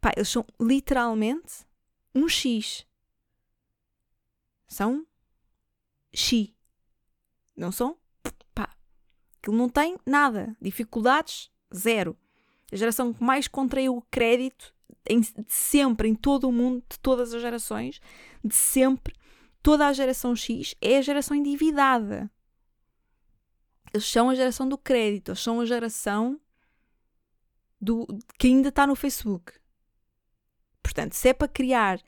pá, 0.00 0.12
eles 0.16 0.28
são 0.28 0.46
literalmente 0.58 1.66
um 2.14 2.28
X. 2.28 2.86
São 4.68 5.06
X. 6.12 6.52
Não 7.56 7.72
são? 7.72 7.96
Pá. 8.54 8.76
Aquilo 9.38 9.56
não 9.56 9.68
tem 9.68 9.98
nada. 10.06 10.56
Dificuldades, 10.60 11.50
zero. 11.74 12.16
A 12.70 12.76
geração 12.76 13.12
que 13.12 13.24
mais 13.24 13.48
contraiu 13.48 13.96
o 13.96 14.02
crédito 14.02 14.74
em, 15.08 15.20
de 15.20 15.32
sempre, 15.48 16.08
em 16.08 16.14
todo 16.14 16.48
o 16.48 16.52
mundo, 16.52 16.84
de 16.88 16.98
todas 16.98 17.32
as 17.32 17.40
gerações, 17.40 18.00
de 18.44 18.54
sempre, 18.54 19.14
toda 19.62 19.86
a 19.86 19.92
geração 19.92 20.36
X 20.36 20.74
é 20.80 20.98
a 20.98 21.02
geração 21.02 21.36
endividada. 21.36 22.30
Eles 23.92 24.06
são 24.06 24.28
a 24.28 24.34
geração 24.34 24.68
do 24.68 24.76
crédito, 24.76 25.30
eles 25.30 25.40
são 25.40 25.60
a 25.60 25.66
geração 25.66 26.38
do, 27.80 28.06
que 28.38 28.48
ainda 28.48 28.68
está 28.68 28.86
no 28.86 28.94
Facebook. 28.94 29.52
Portanto, 30.82 31.14
se 31.14 31.28
é 31.28 31.32
para 31.32 31.48
criar, 31.48 32.00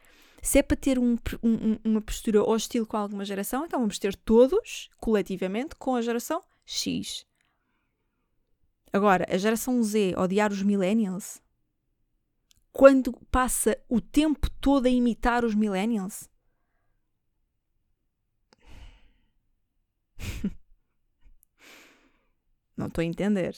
se 0.42 0.58
é 0.58 0.62
para 0.62 0.76
ter 0.76 0.98
um, 0.98 1.16
um, 1.42 1.78
uma 1.84 2.00
postura 2.00 2.42
hostil 2.42 2.86
com 2.86 2.96
alguma 2.96 3.24
geração, 3.24 3.64
então 3.64 3.80
vamos 3.80 3.98
ter 3.98 4.14
todos, 4.16 4.88
coletivamente, 4.98 5.74
com 5.76 5.94
a 5.94 6.02
geração 6.02 6.42
X. 6.64 7.26
Agora, 8.92 9.24
a 9.28 9.38
geração 9.38 9.82
Z 9.82 10.14
odiar 10.16 10.50
os 10.50 10.62
millennials, 10.62 11.40
quando 12.72 13.12
passa 13.30 13.80
o 13.88 14.00
tempo 14.00 14.50
todo 14.60 14.86
a 14.86 14.90
imitar 14.90 15.44
os 15.44 15.54
millennials? 15.54 16.28
Não 22.76 22.86
estou 22.86 23.02
a 23.02 23.04
entender. 23.04 23.54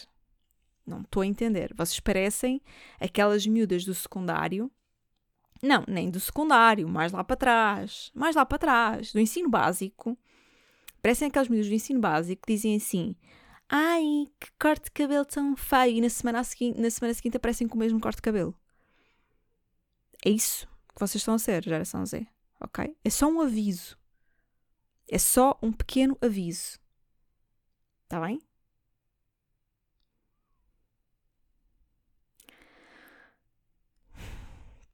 Não 0.84 1.00
estou 1.02 1.22
a 1.22 1.26
entender. 1.26 1.72
Vocês 1.74 2.00
parecem 2.00 2.60
aquelas 2.98 3.46
miúdas 3.46 3.84
do 3.84 3.94
secundário. 3.94 4.70
Não, 5.62 5.84
nem 5.86 6.10
do 6.10 6.18
secundário, 6.18 6.88
mais 6.88 7.12
lá 7.12 7.22
para 7.22 7.36
trás. 7.36 8.10
Mais 8.14 8.34
lá 8.34 8.44
para 8.44 8.58
trás, 8.58 9.12
do 9.12 9.20
ensino 9.20 9.48
básico. 9.48 10.18
Parecem 11.00 11.28
aquelas 11.28 11.48
miúdas 11.48 11.68
do 11.68 11.74
ensino 11.74 12.00
básico 12.00 12.42
que 12.44 12.52
dizem 12.52 12.76
assim: 12.76 13.14
Ai, 13.68 14.28
que 14.40 14.50
corte 14.58 14.84
de 14.84 14.90
cabelo 14.90 15.24
tão 15.24 15.56
feio. 15.56 15.98
E 15.98 16.00
na 16.00 16.10
semana, 16.10 16.42
na 16.76 16.90
semana 16.90 17.14
seguinte 17.14 17.36
aparecem 17.36 17.68
com 17.68 17.76
o 17.76 17.78
mesmo 17.78 18.00
corte 18.00 18.16
de 18.16 18.22
cabelo. 18.22 18.54
É 20.24 20.30
isso 20.30 20.66
que 20.94 21.00
vocês 21.00 21.20
estão 21.20 21.34
a 21.34 21.38
ser, 21.38 21.64
geração 21.64 22.04
Z. 22.04 22.26
Ok? 22.60 22.96
É 23.04 23.10
só 23.10 23.28
um 23.28 23.40
aviso. 23.40 23.96
É 25.08 25.18
só 25.18 25.58
um 25.62 25.72
pequeno 25.72 26.16
aviso. 26.20 26.78
Está 28.04 28.20
bem? 28.20 28.40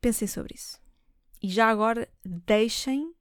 Pensem 0.08 0.26
sobre 0.26 0.54
isso. 0.54 0.80
E 1.42 1.50
já 1.50 1.68
agora 1.68 2.08
deixem 2.24 3.14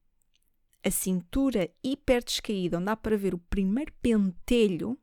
a 0.81 0.89
cintura 0.89 1.69
hiper 1.83 2.23
descaída, 2.23 2.77
onde 2.77 2.85
dá 2.85 2.95
para 2.95 3.17
ver 3.17 3.33
o 3.33 3.37
primeiro 3.37 3.91
pentelho, 4.01 4.97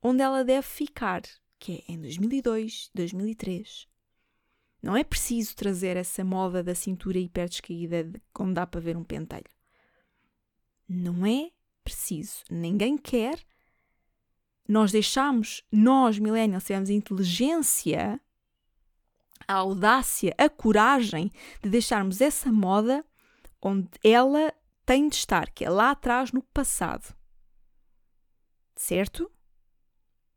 onde 0.00 0.22
ela 0.22 0.44
deve 0.44 0.64
ficar, 0.64 1.22
que 1.58 1.84
é 1.88 1.92
em 1.92 2.00
2002, 2.00 2.88
2003. 2.94 3.88
Não 4.80 4.96
é 4.96 5.02
preciso 5.02 5.56
trazer 5.56 5.96
essa 5.96 6.22
moda 6.22 6.62
da 6.62 6.72
cintura 6.72 7.18
hiper 7.18 7.48
descaída 7.48 8.08
como 8.32 8.54
dá 8.54 8.64
para 8.64 8.80
ver 8.80 8.96
um 8.96 9.02
pentelho. 9.02 9.50
Não 10.88 11.26
é 11.26 11.50
preciso. 11.82 12.44
Ninguém 12.48 12.96
quer. 12.96 13.44
Nós 14.68 14.92
deixamos, 14.92 15.64
nós, 15.72 16.16
millennials, 16.20 16.62
tivemos 16.62 16.90
a 16.90 16.92
inteligência, 16.92 18.20
a 19.46 19.54
audácia, 19.54 20.34
a 20.38 20.48
coragem 20.48 21.30
de 21.62 21.70
deixarmos 21.70 22.20
essa 22.20 22.52
moda 22.52 23.04
onde 23.60 23.88
ela 24.02 24.52
tem 24.84 25.08
de 25.08 25.16
estar, 25.16 25.50
que 25.50 25.64
é 25.64 25.70
lá 25.70 25.90
atrás 25.90 26.32
no 26.32 26.42
passado. 26.42 27.14
Certo? 28.76 29.30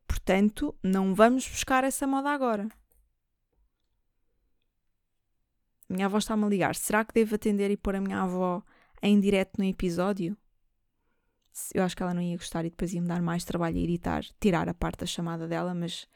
Portanto, 0.07 0.75
não 0.81 1.13
vamos 1.13 1.47
buscar 1.47 1.83
essa 1.83 2.07
moda 2.07 2.29
agora. 2.29 2.67
Minha 5.87 6.05
avó 6.05 6.17
está-me 6.17 6.45
a 6.45 6.47
ligar. 6.47 6.75
Será 6.75 7.03
que 7.03 7.13
devo 7.13 7.35
atender 7.35 7.71
e 7.71 7.77
pôr 7.77 7.95
a 7.95 8.01
minha 8.01 8.21
avó 8.21 8.63
em 9.01 9.19
direto 9.19 9.57
no 9.57 9.65
episódio? 9.65 10.37
Eu 11.73 11.83
acho 11.83 11.95
que 11.95 12.03
ela 12.03 12.13
não 12.13 12.21
ia 12.21 12.37
gostar 12.37 12.63
e 12.65 12.69
depois 12.69 12.93
ia-me 12.93 13.07
dar 13.07 13.21
mais 13.21 13.43
trabalho 13.43 13.77
a 13.77 13.79
editar, 13.79 14.23
tirar 14.39 14.69
a 14.69 14.73
parte 14.73 14.99
da 14.99 15.05
chamada 15.05 15.47
dela, 15.47 15.73
mas 15.73 16.07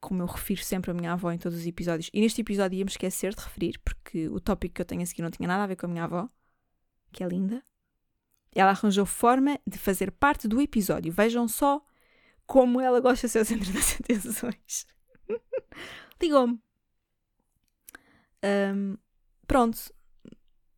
como 0.00 0.22
eu 0.22 0.26
refiro 0.26 0.62
sempre 0.62 0.90
a 0.90 0.94
minha 0.94 1.12
avó 1.12 1.30
em 1.30 1.38
todos 1.38 1.58
os 1.58 1.66
episódios, 1.66 2.10
e 2.12 2.20
neste 2.20 2.40
episódio 2.40 2.78
ia-me 2.78 2.90
esquecer 2.90 3.34
de 3.34 3.42
referir, 3.42 3.78
porque 3.84 4.28
o 4.28 4.40
tópico 4.40 4.74
que 4.74 4.80
eu 4.80 4.86
tenho 4.86 5.02
a 5.02 5.06
seguir 5.06 5.22
não 5.22 5.30
tinha 5.30 5.46
nada 5.46 5.64
a 5.64 5.66
ver 5.66 5.76
com 5.76 5.86
a 5.86 5.88
minha 5.88 6.04
avó, 6.04 6.28
que 7.12 7.22
é 7.22 7.28
linda. 7.28 7.62
Ela 8.52 8.70
arranjou 8.70 9.06
forma 9.06 9.60
de 9.66 9.78
fazer 9.78 10.10
parte 10.10 10.48
do 10.48 10.60
episódio. 10.60 11.12
Vejam 11.12 11.46
só 11.46 11.84
como 12.46 12.80
ela 12.80 12.98
gosta 13.00 13.26
de 13.26 13.32
ser 13.32 13.40
o 13.42 13.44
centro 13.44 13.72
das 13.72 13.94
atenções. 14.00 14.86
Ligou-me. 16.20 16.60
Um, 18.42 18.96
pronto, 19.46 19.78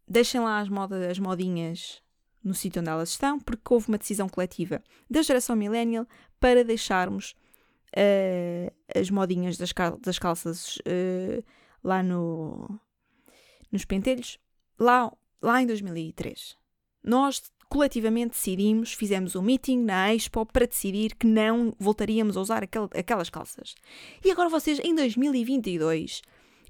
deixem 0.07 0.41
lá 0.41 0.59
as, 0.59 0.69
modas, 0.69 1.03
as 1.11 1.19
modinhas 1.19 2.03
no 2.43 2.55
sítio 2.55 2.81
onde 2.81 2.91
elas 2.91 3.11
estão, 3.11 3.39
porque 3.39 3.73
houve 3.73 3.89
uma 3.89 3.99
decisão 3.99 4.29
coletiva 4.29 4.83
da 5.09 5.23
geração 5.23 5.55
millennial 5.55 6.07
para 6.41 6.65
deixarmos 6.65 7.35
uh, 7.97 8.73
as 8.95 9.11
modinhas 9.11 9.57
das, 9.57 9.73
cal 9.73 9.99
das 9.99 10.19
calças 10.19 10.77
uh, 10.79 11.45
lá 11.83 12.03
no, 12.03 12.79
nos 13.71 13.85
pentelhos, 13.85 14.39
lá, 14.79 15.13
lá 15.41 15.63
em 15.63 15.67
2003. 15.67 16.57
Nós 17.03 17.43
coletivamente 17.69 18.33
decidimos, 18.33 18.93
fizemos 18.93 19.35
um 19.35 19.41
meeting 19.41 19.79
na 19.79 20.15
Expo 20.15 20.45
para 20.45 20.67
decidir 20.67 21.15
que 21.15 21.27
não 21.27 21.75
voltaríamos 21.79 22.37
a 22.37 22.41
usar 22.41 22.63
aquel, 22.63 22.89
aquelas 22.95 23.31
calças. 23.31 23.75
E 24.23 24.31
agora 24.31 24.51
vocês, 24.51 24.79
em 24.81 24.95
2022, 24.95 26.21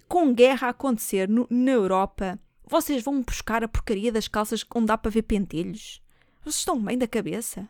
com 0.09 0.32
guerra 0.32 0.68
a 0.68 0.70
acontecer 0.70 1.28
no, 1.28 1.47
na 1.51 1.72
Europa, 1.72 2.38
vocês 2.64 3.03
vão 3.03 3.20
buscar 3.20 3.64
a 3.64 3.68
porcaria 3.68 4.12
das 4.12 4.28
calças 4.28 4.64
onde 4.74 4.86
dá 4.86 4.97
para 4.97 5.11
ver 5.11 5.22
pentelhos? 5.22 6.01
Vocês 6.42 6.57
estão 6.57 6.80
bem 6.80 6.97
da 6.97 7.09
cabeça? 7.09 7.68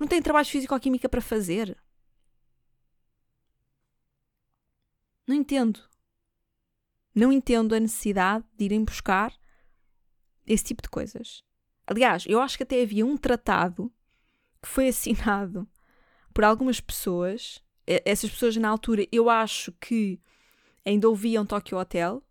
Não 0.00 0.06
têm 0.06 0.22
trabalho 0.22 0.46
físico-química 0.46 1.08
para 1.08 1.20
fazer? 1.20 1.76
Não 5.28 5.34
entendo. 5.34 5.80
Não 7.14 7.30
entendo 7.30 7.74
a 7.74 7.80
necessidade 7.80 8.46
de 8.56 8.64
irem 8.64 8.82
buscar 8.82 9.30
esse 10.46 10.64
tipo 10.64 10.80
de 10.80 10.88
coisas. 10.88 11.44
Aliás, 11.86 12.24
eu 12.26 12.40
acho 12.40 12.56
que 12.56 12.62
até 12.62 12.80
havia 12.80 13.04
um 13.04 13.14
tratado 13.14 13.92
que 14.62 14.68
foi 14.68 14.88
assinado 14.88 15.68
por 16.32 16.44
algumas 16.44 16.80
pessoas. 16.80 17.62
Essas 17.86 18.30
pessoas, 18.30 18.56
na 18.56 18.70
altura, 18.70 19.06
eu 19.12 19.28
acho 19.28 19.70
que 19.72 20.18
ainda 20.82 21.08
ouviam 21.08 21.44
Tokyo 21.44 21.76
Hotel, 21.76 22.22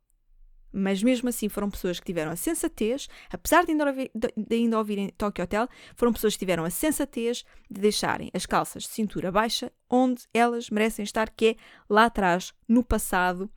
mas 0.72 1.02
mesmo 1.02 1.30
assim 1.30 1.50
foram 1.50 1.70
pessoas 1.70 2.00
que 2.00 2.06
tiveram 2.06 2.32
a 2.32 2.36
sensatez, 2.36 3.08
apesar 3.30 3.66
de 3.66 3.72
ainda, 3.72 3.86
ouvir, 3.86 4.12
de 4.14 4.56
ainda 4.56 4.78
ouvirem 4.78 5.10
Tokyo 5.10 5.44
Hotel, 5.44 5.68
foram 5.96 6.14
pessoas 6.14 6.34
que 6.34 6.40
tiveram 6.40 6.64
a 6.64 6.70
sensatez 6.70 7.44
de 7.70 7.82
deixarem 7.82 8.30
as 8.34 8.46
calças 8.46 8.84
de 8.84 8.90
cintura 8.90 9.32
baixa 9.32 9.72
onde 9.90 10.24
elas 10.34 10.70
merecem 10.70 11.04
estar, 11.04 11.30
que 11.30 11.48
é 11.48 11.56
lá 11.90 12.06
atrás, 12.06 12.54
no 12.68 12.84
passado, 12.84 13.50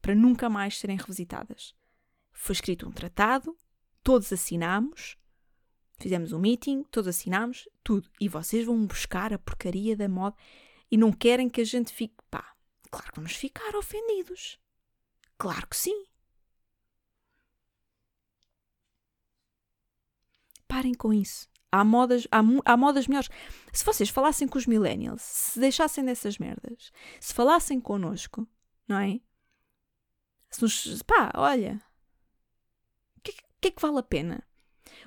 para 0.00 0.14
nunca 0.14 0.48
mais 0.48 0.78
serem 0.78 0.96
revisitadas. 0.96 1.74
foi 2.32 2.54
escrito 2.54 2.88
um 2.88 2.92
tratado, 2.92 3.56
todos 4.02 4.32
assinámos, 4.32 5.16
fizemos 5.98 6.32
um 6.32 6.38
meeting, 6.38 6.82
todos 6.90 7.08
assinámos, 7.08 7.68
tudo. 7.84 8.10
E 8.20 8.28
vocês 8.28 8.66
vão 8.66 8.84
buscar 8.84 9.32
a 9.32 9.38
porcaria 9.38 9.96
da 9.96 10.08
moda 10.08 10.36
e 10.90 10.96
não 10.96 11.12
querem 11.12 11.48
que 11.48 11.60
a 11.60 11.64
gente 11.64 11.92
fique. 11.92 12.16
Pá, 12.30 12.44
claro 12.90 13.10
que 13.12 13.16
vamos 13.16 13.36
ficar 13.36 13.76
ofendidos. 13.76 14.61
Claro 15.42 15.66
que 15.66 15.76
sim. 15.76 16.06
Parem 20.68 20.94
com 20.94 21.12
isso. 21.12 21.48
Há 21.72 21.82
modas, 21.84 22.28
há, 22.30 22.38
há 22.64 22.76
modas 22.76 23.08
melhores. 23.08 23.28
Se 23.72 23.84
vocês 23.84 24.08
falassem 24.08 24.46
com 24.46 24.56
os 24.56 24.68
millennials, 24.68 25.20
se 25.20 25.58
deixassem 25.58 26.04
dessas 26.04 26.38
merdas, 26.38 26.92
se 27.18 27.34
falassem 27.34 27.80
connosco, 27.80 28.46
não 28.86 28.98
é? 28.98 29.20
Se 30.48 30.62
nos. 30.62 31.02
pá, 31.02 31.32
olha. 31.34 31.82
O 33.16 33.20
que, 33.22 33.32
que 33.60 33.66
é 33.66 33.70
que 33.72 33.82
vale 33.82 33.98
a 33.98 34.02
pena? 34.04 34.46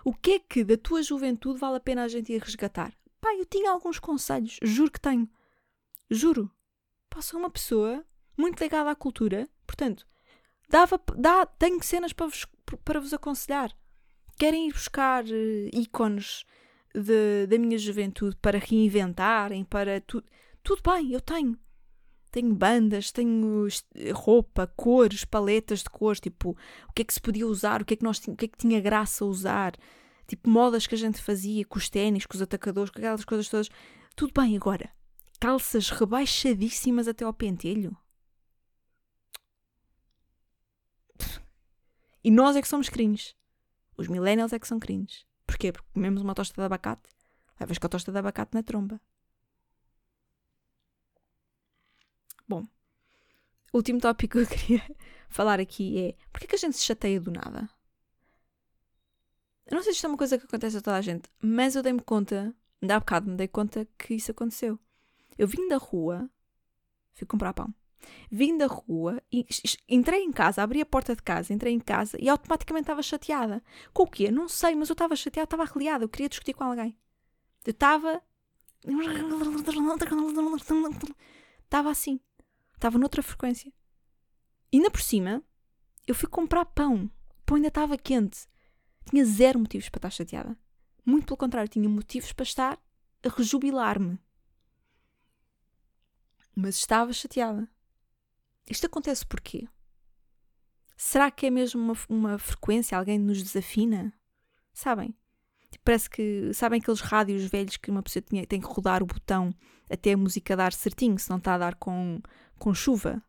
O 0.03 0.13
que 0.13 0.31
é 0.31 0.39
que 0.39 0.65
da 0.65 0.75
tua 0.75 1.01
juventude 1.01 1.61
vale 1.61 1.77
a 1.77 1.79
pena 1.79 2.03
a 2.03 2.09
gente 2.09 2.33
ir 2.33 2.41
resgatar? 2.41 2.93
Pá, 3.21 3.33
eu 3.35 3.45
tinha 3.45 3.71
alguns 3.71 3.99
conselhos, 3.99 4.59
juro 4.61 4.91
que 4.91 4.99
tenho. 4.99 5.29
Juro. 6.11 6.51
Pá, 7.09 7.21
sou 7.21 7.39
uma 7.39 7.49
pessoa 7.49 8.05
muito 8.37 8.59
ligada 8.59 8.91
à 8.91 8.95
cultura, 8.97 9.47
portanto, 9.65 10.05
dava, 10.69 10.99
dá, 11.15 11.45
tenho 11.45 11.81
cenas 11.83 12.13
para 12.13 12.27
vos, 12.27 12.45
para 12.83 12.99
vos 12.99 13.13
aconselhar. 13.13 13.71
Querem 14.37 14.67
ir 14.69 14.73
buscar 14.73 15.23
uh, 15.23 15.69
ícones 15.73 16.45
de, 16.93 17.47
da 17.47 17.57
minha 17.57 17.77
juventude 17.77 18.35
para 18.41 18.59
reinventarem, 18.59 19.63
para 19.63 20.01
tudo. 20.01 20.25
Tudo 20.63 20.81
bem, 20.83 21.11
eu 21.11 21.21
tenho. 21.21 21.57
Tenho 22.31 22.53
bandas, 22.53 23.11
tenho 23.11 23.67
roupa, 24.13 24.67
cores, 24.75 25.23
paletas 25.23 25.79
de 25.79 25.89
cores, 25.89 26.19
tipo, 26.19 26.57
o 26.89 26.93
que 26.93 27.01
é 27.01 27.05
que 27.05 27.13
se 27.13 27.21
podia 27.21 27.47
usar, 27.47 27.81
o 27.81 27.85
que 27.85 27.93
é 27.93 27.97
que, 27.97 28.03
nós, 28.03 28.17
o 28.27 28.35
que, 28.35 28.45
é 28.45 28.47
que 28.47 28.57
tinha 28.57 28.81
graça 28.81 29.23
a 29.23 29.27
usar, 29.27 29.73
tipo, 30.27 30.49
modas 30.49 30.85
que 30.85 30.95
a 30.95 30.97
gente 30.97 31.21
fazia, 31.21 31.63
com 31.63 31.77
os 31.77 31.89
ténis, 31.89 32.25
com 32.25 32.35
os 32.35 32.41
atacadores, 32.41 32.89
com 32.89 32.99
aquelas 32.99 33.23
coisas 33.23 33.47
todas. 33.47 33.69
Tudo 34.15 34.33
bem 34.33 34.55
agora. 34.57 34.89
Calças 35.39 35.89
rebaixadíssimas 35.89 37.07
até 37.07 37.23
ao 37.23 37.33
pentelho. 37.33 37.95
E 42.25 42.31
nós 42.31 42.55
é 42.55 42.61
que 42.63 42.67
somos 42.67 42.89
cringes. 42.89 43.35
Os 43.95 44.07
millennials 44.07 44.51
é 44.51 44.57
que 44.57 44.67
são 44.67 44.79
cringes. 44.79 45.27
Porquê? 45.45 45.71
Porque 45.71 45.87
comemos 45.93 46.23
uma 46.23 46.33
tosta 46.33 46.59
de 46.59 46.65
abacate, 46.65 47.07
levas 47.59 47.77
com 47.77 47.85
a 47.85 47.89
tosta 47.89 48.11
de 48.11 48.17
abacate 48.17 48.55
na 48.55 48.63
tromba. 48.63 48.99
Bom, 52.47 52.63
o 53.71 53.77
último 53.77 54.01
tópico 54.01 54.39
que 54.39 54.39
eu 54.39 54.47
queria 54.57 54.97
falar 55.29 55.59
aqui 55.59 55.99
é 55.99 56.15
porquê 56.31 56.47
que 56.47 56.55
a 56.55 56.57
gente 56.57 56.75
se 56.75 56.83
chateia 56.83 57.21
do 57.21 57.29
nada? 57.29 57.69
Eu 59.67 59.75
não 59.75 59.83
sei 59.83 59.93
se 59.93 59.97
isto 59.97 60.05
é 60.05 60.09
uma 60.09 60.17
coisa 60.17 60.39
que 60.39 60.45
acontece 60.45 60.77
a 60.77 60.81
toda 60.81 60.97
a 60.97 61.01
gente, 61.01 61.29
mas 61.39 61.75
eu 61.75 61.83
dei-me 61.83 62.01
conta, 62.01 62.55
ainda 62.81 62.95
há 62.95 62.99
bocado 62.99 63.29
me 63.29 63.37
dei 63.37 63.47
conta 63.47 63.87
que 63.99 64.15
isso 64.15 64.31
aconteceu. 64.31 64.79
Eu 65.37 65.47
vim 65.47 65.67
da 65.67 65.77
rua, 65.77 66.27
fui 67.13 67.27
comprar 67.27 67.53
pão. 67.53 67.71
Vim 68.31 68.57
da 68.57 68.67
rua 68.67 69.21
entrei 69.87 70.23
em 70.23 70.31
casa, 70.31 70.61
abri 70.61 70.81
a 70.81 70.85
porta 70.85 71.15
de 71.15 71.21
casa, 71.21 71.53
entrei 71.53 71.73
em 71.73 71.79
casa 71.79 72.17
e 72.19 72.27
automaticamente 72.29 72.83
estava 72.83 73.01
chateada. 73.01 73.63
Com 73.93 74.03
o 74.03 74.07
quê? 74.07 74.29
Não 74.31 74.47
sei, 74.47 74.75
mas 74.75 74.89
eu 74.89 74.93
estava 74.93 75.15
chateada, 75.15 75.45
estava 75.45 75.63
arreliada, 75.63 76.03
eu 76.03 76.09
queria 76.09 76.29
discutir 76.29 76.53
com 76.53 76.63
alguém. 76.63 76.97
Eu 77.65 77.71
estava. 77.71 78.21
Estava 81.63 81.89
assim. 81.89 82.19
Estava 82.73 82.99
noutra 82.99 83.23
frequência. 83.23 83.71
E 84.71 84.77
ainda 84.77 84.91
por 84.91 85.01
cima, 85.01 85.41
eu 86.05 86.13
fui 86.13 86.29
comprar 86.29 86.65
pão. 86.65 87.09
O 87.39 87.43
pão 87.45 87.55
ainda 87.55 87.69
estava 87.69 87.97
quente. 87.97 88.47
Tinha 89.09 89.25
zero 89.25 89.59
motivos 89.59 89.89
para 89.89 89.99
estar 89.99 90.09
chateada. 90.09 90.57
Muito 91.05 91.25
pelo 91.25 91.37
contrário, 91.37 91.69
tinha 91.69 91.87
motivos 91.87 92.33
para 92.33 92.43
estar 92.43 92.79
a 93.23 93.29
rejubilar-me. 93.29 94.19
Mas 96.55 96.75
estava 96.75 97.13
chateada. 97.13 97.69
Isto 98.69 98.87
acontece 98.87 99.25
porquê? 99.25 99.67
Será 100.97 101.29
que 101.29 101.45
é 101.45 101.49
mesmo 101.49 101.81
uma, 101.81 101.93
uma 102.09 102.37
frequência? 102.37 102.97
Alguém 102.97 103.19
nos 103.19 103.41
desafina? 103.41 104.13
Sabem? 104.73 105.15
Tipo, 105.71 105.83
parece 105.83 106.09
que. 106.09 106.53
Sabem 106.53 106.79
aqueles 106.79 107.01
rádios 107.01 107.45
velhos 107.45 107.77
que 107.77 107.91
uma 107.91 108.01
pessoa 108.01 108.23
tinha, 108.23 108.45
tem 108.47 108.61
que 108.61 108.67
rodar 108.67 109.03
o 109.03 109.05
botão 109.05 109.53
até 109.89 110.13
a 110.13 110.17
música 110.17 110.55
dar 110.55 110.73
certinho, 110.73 111.19
se 111.19 111.29
não 111.29 111.37
está 111.37 111.55
a 111.55 111.57
dar 111.57 111.75
com, 111.75 112.21
com 112.57 112.73
chuva? 112.73 113.21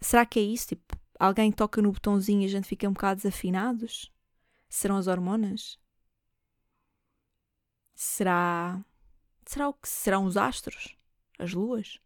Será 0.00 0.26
que 0.26 0.38
é 0.38 0.42
isso? 0.42 0.68
Tipo, 0.68 0.98
alguém 1.18 1.50
toca 1.50 1.80
no 1.80 1.92
botãozinho 1.92 2.42
e 2.42 2.44
a 2.44 2.48
gente 2.48 2.68
fica 2.68 2.88
um 2.88 2.92
bocado 2.92 3.22
desafinados? 3.22 4.12
Serão 4.68 4.96
as 4.96 5.06
hormonas? 5.06 5.78
Será. 7.94 8.84
Será 9.46 9.68
o 9.68 9.74
que? 9.74 9.88
Serão 9.88 10.24
os 10.24 10.36
astros? 10.36 10.96
As 11.38 11.52
luas? 11.52 11.98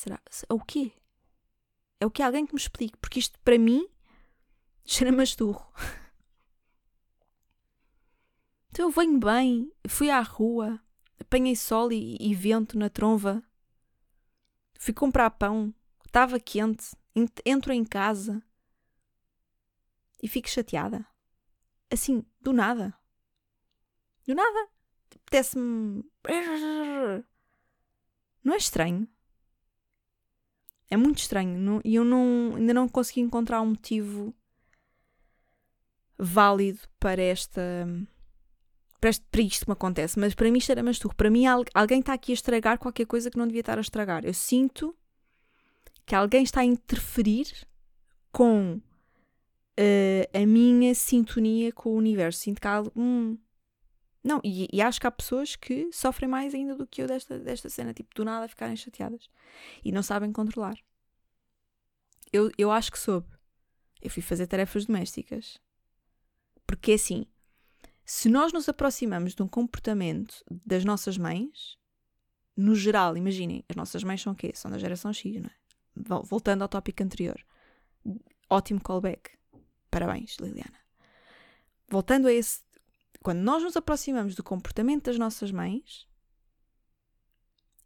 Será? 0.00 0.18
É 0.48 0.54
o 0.54 0.58
quê? 0.58 0.92
É 2.00 2.06
o 2.06 2.10
que 2.10 2.22
alguém 2.22 2.46
que 2.46 2.54
me 2.54 2.58
explique, 2.58 2.96
porque 2.96 3.18
isto 3.18 3.38
para 3.40 3.58
mim 3.58 3.86
cheira-me 4.82 5.20
a 5.20 5.24
esturro. 5.24 5.70
Então 8.72 8.86
eu 8.86 8.90
venho 8.92 9.18
bem, 9.18 9.72
fui 9.88 10.10
à 10.10 10.20
rua, 10.20 10.80
apanhei 11.18 11.56
sol 11.56 11.90
e, 11.90 12.16
e 12.20 12.32
vento 12.36 12.78
na 12.78 12.88
tromba, 12.88 13.42
fui 14.78 14.94
comprar 14.94 15.28
pão, 15.32 15.74
estava 16.06 16.38
quente, 16.38 16.96
entro 17.44 17.72
em 17.72 17.84
casa 17.84 18.40
e 20.22 20.28
fico 20.28 20.48
chateada. 20.48 21.04
Assim, 21.90 22.24
do 22.40 22.52
nada. 22.52 22.96
Do 24.24 24.36
nada. 24.36 24.68
Apetece-me. 25.16 26.04
Não 28.44 28.54
é 28.54 28.56
estranho? 28.56 29.08
É 30.90 30.96
muito 30.96 31.18
estranho 31.18 31.80
e 31.84 31.94
eu 31.94 32.04
não, 32.04 32.56
ainda 32.56 32.74
não 32.74 32.88
consegui 32.88 33.20
encontrar 33.20 33.60
um 33.60 33.66
motivo 33.66 34.34
válido 36.18 36.80
para 36.98 37.22
esta. 37.22 37.62
Para, 39.00 39.10
este, 39.10 39.24
para 39.30 39.40
isto 39.40 39.64
que 39.64 39.70
me 39.70 39.72
acontece, 39.72 40.18
mas 40.18 40.34
para 40.34 40.50
mim 40.50 40.58
isto 40.58 40.70
era 40.70 40.82
masturro. 40.82 41.14
Para 41.14 41.30
mim, 41.30 41.44
alguém 41.46 42.00
está 42.00 42.12
aqui 42.12 42.32
a 42.32 42.34
estragar 42.34 42.78
qualquer 42.78 43.06
coisa 43.06 43.30
que 43.30 43.38
não 43.38 43.46
devia 43.46 43.60
estar 43.60 43.78
a 43.78 43.80
estragar. 43.80 44.26
Eu 44.26 44.34
sinto 44.34 44.94
que 46.04 46.14
alguém 46.14 46.42
está 46.42 46.60
a 46.60 46.64
interferir 46.64 47.46
com 48.30 48.80
uh, 49.78 50.38
a 50.38 50.46
minha 50.46 50.94
sintonia 50.94 51.72
com 51.72 51.90
o 51.90 51.96
universo. 51.96 52.40
Sinto 52.40 52.60
que 52.60 52.68
há. 52.68 52.82
Hum, 52.94 53.38
não, 54.22 54.40
e, 54.44 54.68
e, 54.70 54.82
acho 54.82 55.00
que 55.00 55.06
há 55.06 55.10
pessoas 55.10 55.56
que 55.56 55.90
sofrem 55.92 56.28
mais 56.28 56.54
ainda 56.54 56.74
do 56.74 56.86
que 56.86 57.00
eu 57.02 57.06
desta, 57.06 57.38
desta 57.38 57.70
cena, 57.70 57.94
tipo, 57.94 58.14
do 58.14 58.24
nada 58.24 58.46
ficarem 58.48 58.76
chateadas 58.76 59.30
e 59.82 59.90
não 59.90 60.02
sabem 60.02 60.30
controlar. 60.30 60.76
Eu, 62.30 62.50
eu 62.58 62.70
acho 62.70 62.92
que 62.92 62.98
soube. 62.98 63.28
Eu 64.00 64.10
fui 64.10 64.22
fazer 64.22 64.46
tarefas 64.46 64.84
domésticas. 64.84 65.58
Porque 66.66 66.92
assim, 66.92 67.26
se 68.04 68.28
nós 68.28 68.52
nos 68.52 68.68
aproximamos 68.68 69.34
de 69.34 69.42
um 69.42 69.48
comportamento 69.48 70.44
das 70.66 70.84
nossas 70.84 71.16
mães, 71.16 71.78
no 72.56 72.74
geral, 72.74 73.16
imaginem, 73.16 73.64
as 73.68 73.76
nossas 73.76 74.04
mães 74.04 74.20
são 74.20 74.34
o 74.34 74.36
quê? 74.36 74.52
São 74.54 74.70
da 74.70 74.78
geração 74.78 75.12
X, 75.12 75.40
não 75.40 75.48
é? 75.48 76.22
Voltando 76.24 76.62
ao 76.62 76.68
tópico 76.68 77.02
anterior. 77.02 77.42
Ótimo 78.48 78.80
callback. 78.80 79.30
Parabéns, 79.90 80.36
Liliana. 80.38 80.78
Voltando 81.88 82.28
a 82.28 82.32
esse 82.32 82.62
quando 83.22 83.40
nós 83.40 83.62
nos 83.62 83.76
aproximamos 83.76 84.34
do 84.34 84.42
comportamento 84.42 85.04
das 85.04 85.18
nossas 85.18 85.50
mães, 85.50 86.08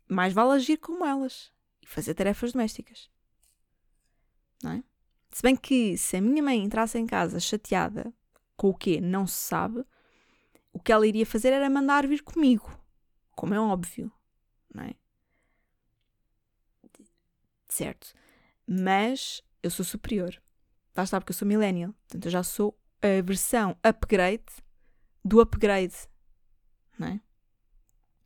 mais 0.08 0.32
vale 0.32 0.52
agir 0.52 0.76
como 0.76 1.04
elas 1.04 1.52
e 1.82 1.86
fazer 1.86 2.14
tarefas 2.14 2.52
domésticas. 2.52 3.10
Não 4.62 4.72
é? 4.72 4.84
Se 5.30 5.42
bem 5.42 5.56
que 5.56 5.98
se 5.98 6.16
a 6.16 6.20
minha 6.20 6.42
mãe 6.42 6.62
entrasse 6.62 6.98
em 6.98 7.06
casa 7.06 7.40
chateada 7.40 8.14
com 8.56 8.68
o 8.68 8.74
quê? 8.74 9.00
Não 9.00 9.26
se 9.26 9.34
sabe. 9.34 9.84
O 10.72 10.78
que 10.78 10.92
ela 10.92 11.06
iria 11.06 11.26
fazer 11.26 11.52
era 11.52 11.68
mandar 11.68 12.06
vir 12.06 12.22
comigo, 12.22 12.80
como 13.32 13.54
é 13.54 13.60
óbvio, 13.60 14.12
não 14.72 14.84
é? 14.84 14.94
Certo. 17.68 18.14
Mas 18.66 19.42
eu 19.62 19.70
sou 19.70 19.84
superior. 19.84 20.40
Lá 20.96 21.02
está 21.02 21.20
porque 21.20 21.32
eu 21.32 21.36
sou 21.36 21.46
millennial. 21.46 21.92
Portanto, 21.92 22.26
eu 22.26 22.30
já 22.30 22.42
sou 22.44 22.78
a 23.02 23.20
versão 23.20 23.76
upgrade 23.82 24.63
do 25.24 25.40
upgrade, 25.40 25.94
não 26.98 27.08
é? 27.08 27.20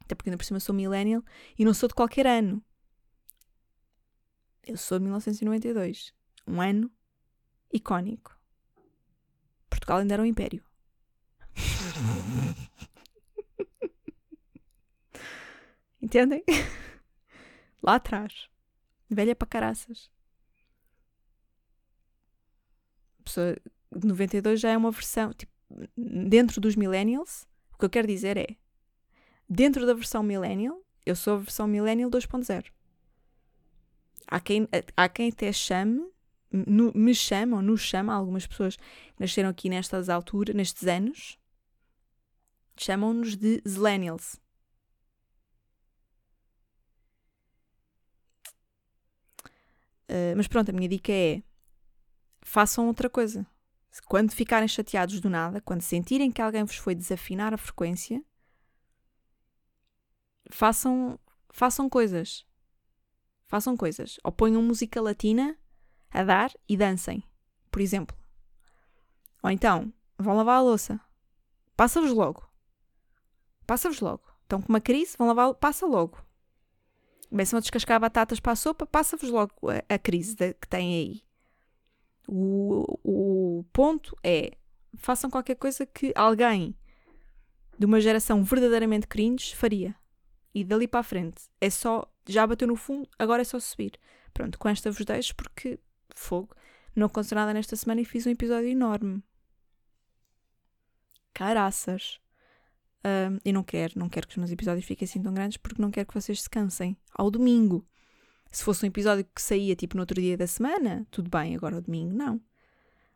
Até 0.01 0.15
porque 0.15 0.31
ainda 0.31 0.39
por 0.39 0.45
cima 0.45 0.59
sou 0.61 0.75
millennial 0.75 1.23
e 1.59 1.65
não 1.65 1.75
sou 1.75 1.89
de 1.89 1.95
qualquer 1.95 2.27
ano. 2.27 2.65
Eu 4.63 4.77
sou 4.77 4.99
de 4.99 5.05
1992. 5.05 6.13
Um 6.47 6.61
ano 6.61 6.91
icónico. 7.73 8.39
Portugal 9.69 9.99
ainda 9.99 10.15
era 10.15 10.23
um 10.23 10.27
império. 10.27 10.65
Entendem? 16.01 16.43
Lá 17.83 17.97
atrás. 17.97 18.49
Velha 19.11 19.35
para 19.35 19.49
caraças. 19.49 20.11
pessoa 23.29 23.57
de 23.95 24.07
92 24.07 24.61
já 24.61 24.71
é 24.71 24.77
uma 24.77 24.91
versão. 24.91 25.33
Tipo, 25.33 25.53
dentro 25.97 26.61
dos 26.61 26.77
millennials, 26.77 27.47
o 27.73 27.79
que 27.79 27.85
eu 27.85 27.91
quero 27.91 28.07
dizer 28.07 28.37
é. 28.37 28.57
Dentro 29.49 29.87
da 29.87 29.95
versão 29.95 30.23
millennial, 30.23 30.83
eu 31.05 31.17
sou 31.17 31.35
a 31.35 31.39
versão 31.39 31.67
millennial 31.67 32.11
2.0. 32.11 32.67
Há 34.27 34.41
quem, 34.41 34.69
há 34.97 35.09
quem 35.09 35.31
até 35.31 35.53
chame, 35.53 36.07
no, 36.51 36.93
me 36.95 37.15
chamam, 37.15 37.63
nos 37.63 37.81
chama, 37.81 38.13
algumas 38.13 38.47
pessoas 38.47 38.77
que 38.77 38.83
nasceram 39.19 39.49
aqui 39.49 39.69
nestas 39.69 40.09
alturas, 40.09 40.55
nestes 40.55 40.87
anos, 40.87 41.39
chamam-nos 42.77 43.37
de 43.37 43.63
Zillennials. 43.67 44.39
Uh, 50.11 50.33
mas 50.37 50.49
pronto, 50.49 50.71
a 50.71 50.73
minha 50.73 50.89
dica 50.89 51.13
é 51.13 51.43
façam 52.43 52.87
outra 52.87 53.11
coisa. 53.11 53.47
Quando 54.07 54.33
ficarem 54.33 54.69
chateados 54.69 55.21
do 55.21 55.29
nada, 55.29 55.61
quando 55.61 55.83
sentirem 55.83 56.31
que 56.31 56.41
alguém 56.41 56.65
vos 56.65 56.77
foi 56.77 56.95
desafinar 56.95 57.53
a 57.53 57.59
frequência, 57.59 58.23
façam, 60.51 61.19
façam 61.51 61.89
coisas. 61.89 62.47
Façam 63.47 63.77
coisas. 63.77 64.19
Ou 64.25 64.33
ponham 64.33 64.63
música 64.63 65.01
latina 65.01 65.57
a 66.11 66.23
dar 66.23 66.51
e 66.69 66.77
dancem, 66.77 67.23
por 67.71 67.81
exemplo. 67.81 68.17
Ou 69.43 69.51
então, 69.51 69.93
vão 70.19 70.37
lavar 70.37 70.59
a 70.59 70.63
louça. 70.63 71.01
Passa-vos 71.77 72.13
logo. 72.13 72.49
Passa-vos 73.67 74.01
logo. 74.01 74.25
Estão 74.43 74.61
com 74.61 74.69
uma 74.69 74.81
crise, 74.81 75.15
vão 75.17 75.29
lavar, 75.29 75.55
passa 75.55 75.87
logo. 75.87 76.19
Começam 77.29 77.59
a 77.59 77.61
descascar 77.61 78.01
batatas 78.01 78.41
para 78.41 78.53
a 78.53 78.57
sopa, 78.57 78.87
passa-vos 78.87 79.29
logo 79.29 79.53
a, 79.69 79.95
a 79.95 79.99
crise 79.99 80.35
de, 80.35 80.55
que 80.55 80.67
têm 80.67 80.95
aí. 80.95 81.28
O, 82.31 82.85
o 83.03 83.65
ponto 83.73 84.15
é: 84.23 84.53
façam 84.99 85.31
qualquer 85.31 85.55
coisa 85.55 85.87
que 85.87 86.13
alguém 86.15 86.77
de 87.79 87.87
uma 87.87 88.01
geração 88.01 88.45
verdadeiramente 88.45 89.07
cringe 89.07 89.57
faria. 89.57 89.97
E 90.55 90.63
dali 90.63 90.87
para 90.87 91.01
a 91.01 91.05
frente 91.05 91.43
é 91.61 91.71
só. 91.71 92.07
Já 92.27 92.47
bateu 92.47 92.69
no 92.69 92.77
fundo, 92.77 93.09
agora 93.19 93.41
é 93.41 93.45
só 93.45 93.59
subir. 93.59 93.99
Pronto, 94.35 94.59
com 94.59 94.69
esta 94.69 94.91
vos 94.91 95.05
deixo 95.05 95.35
porque 95.35 95.79
fogo. 96.15 96.55
Não 96.95 97.07
aconteceu 97.07 97.37
nada 97.37 97.55
nesta 97.55 97.75
semana 97.77 98.03
e 98.03 98.05
fiz 98.05 98.27
um 98.27 98.31
episódio 98.31 98.69
enorme. 98.69 99.23
Caraças. 101.33 102.21
Um, 103.05 103.39
e 103.45 103.53
não 103.53 103.63
quero, 103.63 103.99
não 103.99 104.09
quero 104.09 104.27
que 104.27 104.33
os 104.33 104.37
meus 104.37 104.51
episódios 104.51 104.85
fiquem 104.85 105.07
assim 105.07 105.23
tão 105.23 105.33
grandes 105.33 105.57
porque 105.57 105.81
não 105.81 105.91
quero 105.91 106.07
que 106.07 106.15
vocês 106.15 106.43
se 106.43 106.51
cansem. 106.51 106.97
Ao 107.15 107.31
domingo. 107.31 107.87
Se 108.51 108.65
fosse 108.65 108.85
um 108.85 108.89
episódio 108.89 109.25
que 109.25 109.43
saía 109.43 109.77
tipo 109.77 109.97
no 109.97 110.03
outro 110.03 110.21
dia 110.21 110.37
da 110.37 110.47
semana, 110.47 111.07
tudo 111.11 111.29
bem, 111.29 111.55
agora 111.55 111.77
ao 111.77 111.83
domingo, 111.83 112.15
não. 112.15 112.41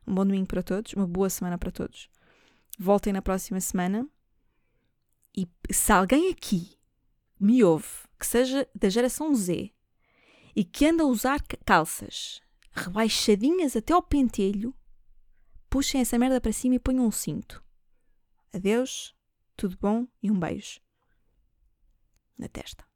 Um 0.06 0.14
bom 0.14 0.26
domingo 0.26 0.46
para 0.46 0.62
todos, 0.62 0.92
uma 0.94 1.06
boa 1.06 1.30
semana 1.30 1.56
para 1.56 1.70
todos. 1.70 2.10
Voltem 2.78 3.12
na 3.12 3.22
próxima 3.22 3.60
semana. 3.60 4.08
E 5.34 5.48
se 5.70 5.92
alguém 5.92 6.30
aqui 6.30 6.76
me 7.40 7.64
ouve 7.64 7.88
que 8.18 8.26
seja 8.26 8.68
da 8.74 8.88
geração 8.88 9.34
Z 9.34 9.72
e 10.54 10.64
que 10.64 10.86
anda 10.86 11.02
a 11.02 11.06
usar 11.06 11.40
calças 11.64 12.40
rebaixadinhas 12.72 13.74
até 13.74 13.92
ao 13.92 14.02
pentelho, 14.02 14.74
puxem 15.70 16.00
essa 16.00 16.18
merda 16.18 16.40
para 16.40 16.52
cima 16.52 16.74
e 16.74 16.78
ponham 16.78 17.06
um 17.06 17.10
cinto. 17.10 17.62
Adeus, 18.52 19.14
tudo 19.56 19.78
bom 19.78 20.06
e 20.22 20.30
um 20.30 20.38
beijo 20.38 20.80
na 22.36 22.48
testa. 22.48 22.91